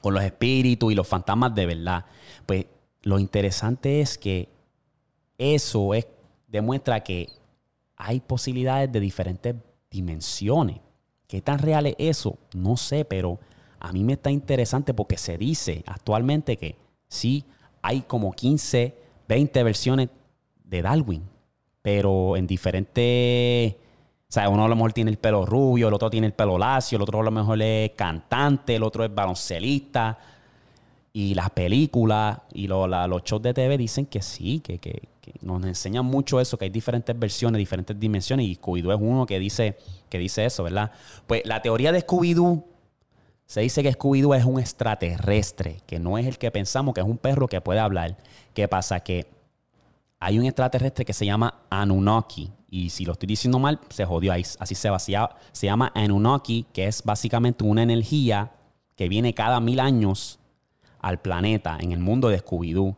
[0.00, 2.04] con los espíritus y los fantasmas de verdad.
[2.46, 2.66] Pues
[3.02, 4.59] lo interesante es que
[5.40, 6.06] eso es,
[6.46, 7.28] demuestra que
[7.96, 9.56] hay posibilidades de diferentes
[9.90, 10.76] dimensiones.
[11.26, 12.36] ¿Qué tan real es eso?
[12.54, 13.38] No sé, pero
[13.78, 16.76] a mí me está interesante porque se dice actualmente que
[17.08, 17.44] sí,
[17.80, 18.94] hay como 15,
[19.28, 20.10] 20 versiones
[20.64, 21.22] de Darwin,
[21.80, 23.74] pero en diferentes...
[24.28, 26.58] O sea, uno a lo mejor tiene el pelo rubio, el otro tiene el pelo
[26.58, 30.18] lacio, el otro a lo mejor es cantante, el otro es baloncelista.
[31.12, 35.08] Y las películas y los shows de TV dicen que sí, que, que,
[35.40, 38.46] nos enseñan mucho eso, que hay diferentes versiones, diferentes dimensiones.
[38.46, 39.76] Y Scooby-Doo es uno que dice,
[40.08, 40.92] que dice eso, ¿verdad?
[41.26, 42.64] Pues la teoría de Scooby-Doo
[43.46, 47.06] se dice que Scooby-Doo es un extraterrestre, que no es el que pensamos, que es
[47.06, 48.16] un perro que puede hablar.
[48.54, 49.00] ¿Qué pasa?
[49.00, 49.26] Que
[50.20, 52.52] hay un extraterrestre que se llama Anunnaki.
[52.68, 54.44] Y si lo estoy diciendo mal, se jodió ahí.
[54.58, 54.98] Así se va.
[55.00, 58.52] Se llama Anunnaki, que es básicamente una energía
[58.94, 60.38] que viene cada mil años
[61.00, 62.96] al planeta, en el mundo de Scooby-Doo.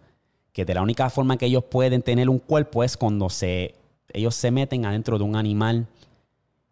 [0.53, 3.75] Que de la única forma que ellos pueden tener un cuerpo es cuando se,
[4.13, 5.87] ellos se meten adentro de un animal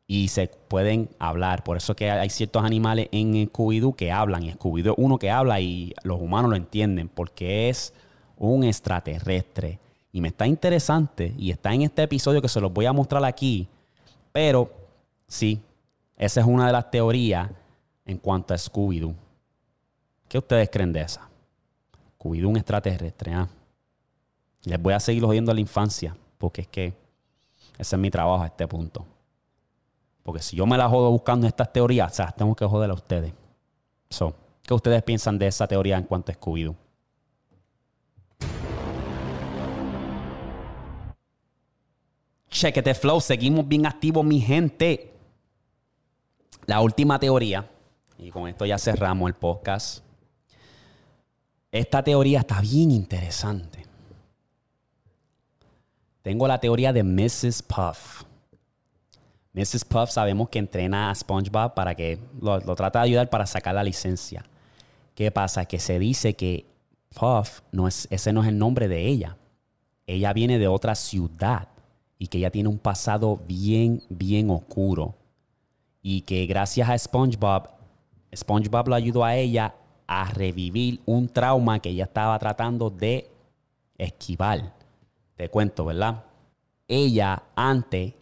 [0.06, 1.62] y se pueden hablar.
[1.62, 4.42] Por eso que hay ciertos animales en Scooby-Doo que hablan.
[4.42, 7.94] Y Scooby-Doo es uno que habla y los humanos lo entienden porque es
[8.36, 9.78] un extraterrestre.
[10.12, 13.24] Y me está interesante y está en este episodio que se los voy a mostrar
[13.24, 13.68] aquí.
[14.32, 14.72] Pero
[15.28, 15.60] sí,
[16.16, 17.48] esa es una de las teorías
[18.04, 19.14] en cuanto a Scooby-Doo.
[20.26, 21.28] ¿Qué ustedes creen de esa?
[22.18, 23.32] Scooby-Doo un extraterrestre.
[23.32, 23.48] ¿ah?
[24.64, 26.94] Les voy a seguir oyendo a la infancia porque es que
[27.78, 29.06] ese es mi trabajo a este punto.
[30.22, 32.94] Porque si yo me la jodo buscando estas teorías, o sea, tengo que joder a
[32.94, 33.32] ustedes.
[34.62, 36.76] ¿Qué ustedes piensan de esa teoría en cuanto a Scooby-Doo?
[42.50, 45.14] Chequete Flow, seguimos bien activos, mi gente.
[46.66, 47.68] La última teoría,
[48.18, 50.04] y con esto ya cerramos el podcast.
[51.72, 53.79] Esta teoría está bien interesante.
[56.22, 57.62] Tengo la teoría de Mrs.
[57.62, 58.24] Puff.
[59.52, 59.84] Mrs.
[59.84, 63.82] Puff sabemos que entrena a SpongeBob para que lo, trata de ayudar para sacar la
[63.82, 64.44] licencia.
[65.14, 65.64] ¿Qué pasa?
[65.64, 66.66] Que se dice que
[67.14, 69.36] Puff, no es, ese no es el nombre de ella.
[70.06, 71.68] Ella viene de otra ciudad
[72.18, 75.14] y que ella tiene un pasado bien, bien oscuro.
[76.02, 77.68] Y que gracias a SpongeBob,
[78.34, 79.74] SpongeBob lo ayudó a ella
[80.06, 83.30] a revivir un trauma que ella estaba tratando de
[83.96, 84.79] esquivar.
[85.40, 86.24] Te cuento, ¿verdad?
[86.86, 88.12] Ella antes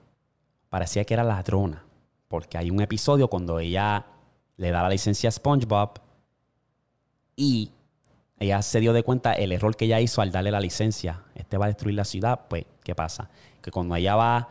[0.68, 1.82] parecía que era ladrona,
[2.28, 4.06] porque hay un episodio cuando ella
[4.56, 5.98] le da la licencia a SpongeBob
[7.34, 7.72] y
[8.38, 11.24] ella se dio de cuenta el error que ella hizo al darle la licencia.
[11.34, 12.42] Este va a destruir la ciudad.
[12.48, 13.28] Pues, ¿qué pasa?
[13.60, 14.50] Que cuando ella va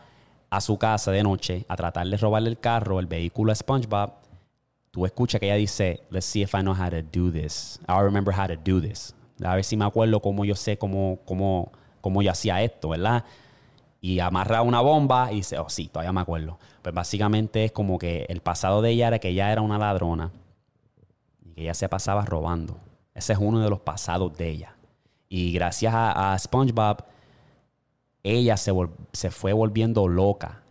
[0.49, 4.11] a su casa de noche a tratar de robarle el carro, el vehículo a SpongeBob,
[4.91, 7.79] tú escuchas que ella dice, let's see if I know how to do this.
[7.87, 9.15] I remember how to do this.
[9.41, 11.71] A ver si me acuerdo cómo yo sé cómo, cómo,
[12.07, 13.23] cómo yo hacía esto, ¿verdad?
[14.01, 16.59] y amarra una bomba y dice, oh sí, todavía me acuerdo.
[16.81, 20.31] Pues básicamente es como que el pasado de ella era que ella era una ladrona
[21.45, 22.77] y que ella se pasaba robando.
[23.13, 24.75] Ese es uno de los pasados de ella.
[25.29, 27.03] Y gracias a, SpongeBob,
[28.23, 28.71] ella se,
[29.11, 30.61] se fue volviendo loca.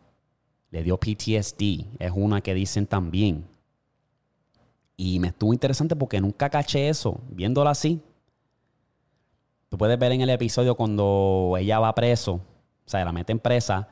[0.70, 1.84] Le dio PTSD.
[1.98, 3.44] Es una que dicen también.
[4.96, 7.20] Y me estuvo interesante porque nunca caché eso.
[7.28, 8.00] Viéndola así.
[9.68, 12.40] Tú puedes ver en el episodio cuando ella va preso
[12.86, 13.88] o sea, la mete en presa,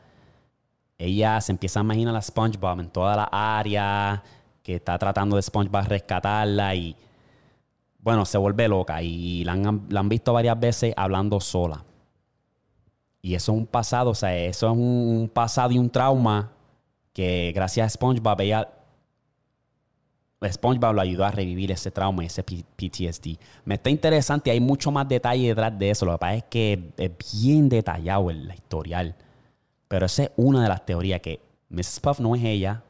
[0.97, 4.23] ella se empieza a imaginar a SpongeBob en toda la área,
[4.63, 6.97] que está tratando de SpongeBob rescatarla y,
[7.99, 11.85] bueno, se vuelve loca y la han, visto varias veces hablando sola.
[13.21, 16.53] Y eso es un pasado, o sea, eso es un, pasado y un trauma
[17.13, 18.69] que gracias a SpongeBob ella
[20.43, 23.39] SpongeBob lo ayudó a revivir ese trauma ese PTSD.
[23.65, 26.05] Me está interesante, hay mucho más detalle detrás de eso.
[26.05, 27.11] Lo que pasa es que es
[27.43, 29.15] bien detallado el historial.
[29.89, 32.01] Pero esa es una de las teorías que Mrs.
[32.01, 32.83] Puff no es ella.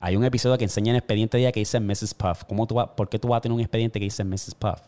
[0.00, 2.14] Hay un episodio que enseña el expediente de ella que dice Mrs.
[2.14, 2.44] Puff.
[2.44, 4.54] ¿Cómo tú ¿Por qué tú vas a tener un expediente que dice Mrs.
[4.54, 4.80] Puff?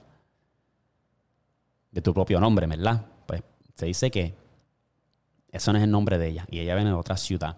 [1.90, 3.04] De tu propio nombre, ¿verdad?
[3.26, 3.42] Pues
[3.74, 4.34] se dice que
[5.50, 7.56] eso no es el nombre de ella y ella viene de otra ciudad.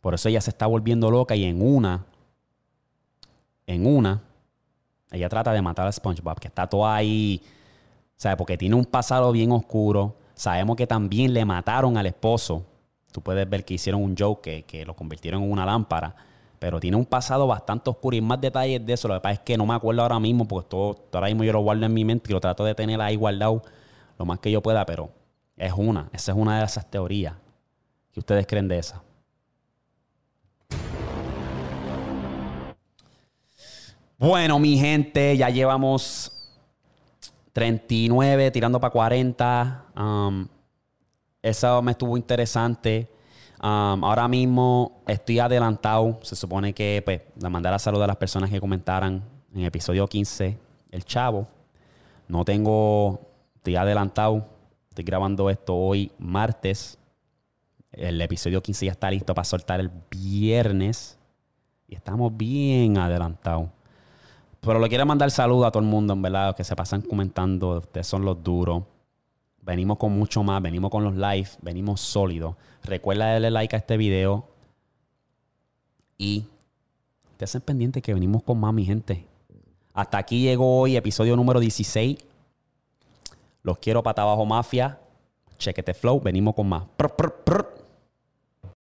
[0.00, 2.06] Por eso ella se está volviendo loca y en una
[3.68, 4.22] en una,
[5.12, 7.42] ella trata de matar a SpongeBob, que está todo ahí,
[8.16, 8.36] ¿sabes?
[8.36, 10.16] Porque tiene un pasado bien oscuro.
[10.34, 12.64] Sabemos que también le mataron al esposo.
[13.12, 16.16] Tú puedes ver que hicieron un joke que, lo convirtieron en una lámpara.
[16.58, 19.06] Pero tiene un pasado bastante oscuro y más detalles de eso.
[19.06, 21.52] Lo que pasa es que no me acuerdo ahora mismo, porque todo, ahora mismo yo
[21.52, 23.62] lo guardo en mi mente y lo trato de tener ahí guardado
[24.18, 24.84] lo más que yo pueda.
[24.86, 25.10] Pero
[25.58, 26.08] Es una.
[26.14, 27.34] Esa es una de esas teorías.
[28.12, 29.02] ¿Qué ustedes creen de esa?
[34.20, 36.32] Bueno, mi gente, ya llevamos
[37.52, 39.84] 39, tirando para 40.
[39.96, 40.48] Um,
[41.40, 43.08] eso me estuvo interesante.
[43.62, 46.18] Um, ahora mismo estoy adelantado.
[46.22, 49.22] Se supone que pues, le mandar a salud a las personas que comentaran
[49.54, 50.58] en episodio 15,
[50.90, 51.46] el chavo.
[52.26, 53.20] No tengo,
[53.54, 54.48] estoy adelantado.
[54.88, 56.98] Estoy grabando esto hoy, martes.
[57.92, 61.20] El episodio 15 ya está listo para soltar el viernes.
[61.86, 63.77] Y estamos bien adelantados.
[64.60, 67.78] Pero le quiero mandar saludo a todo el mundo, en verdad, que se pasan comentando.
[67.78, 68.82] Ustedes son los duros.
[69.62, 72.56] Venimos con mucho más, venimos con los live, venimos sólidos.
[72.82, 74.46] Recuerda darle like a este video.
[76.16, 76.44] Y
[77.36, 79.26] te hacen pendiente que venimos con más, mi gente.
[79.94, 82.18] Hasta aquí llegó hoy, episodio número 16.
[83.62, 84.98] Los quiero para abajo, mafia.
[85.58, 86.84] Chequete flow, venimos con más.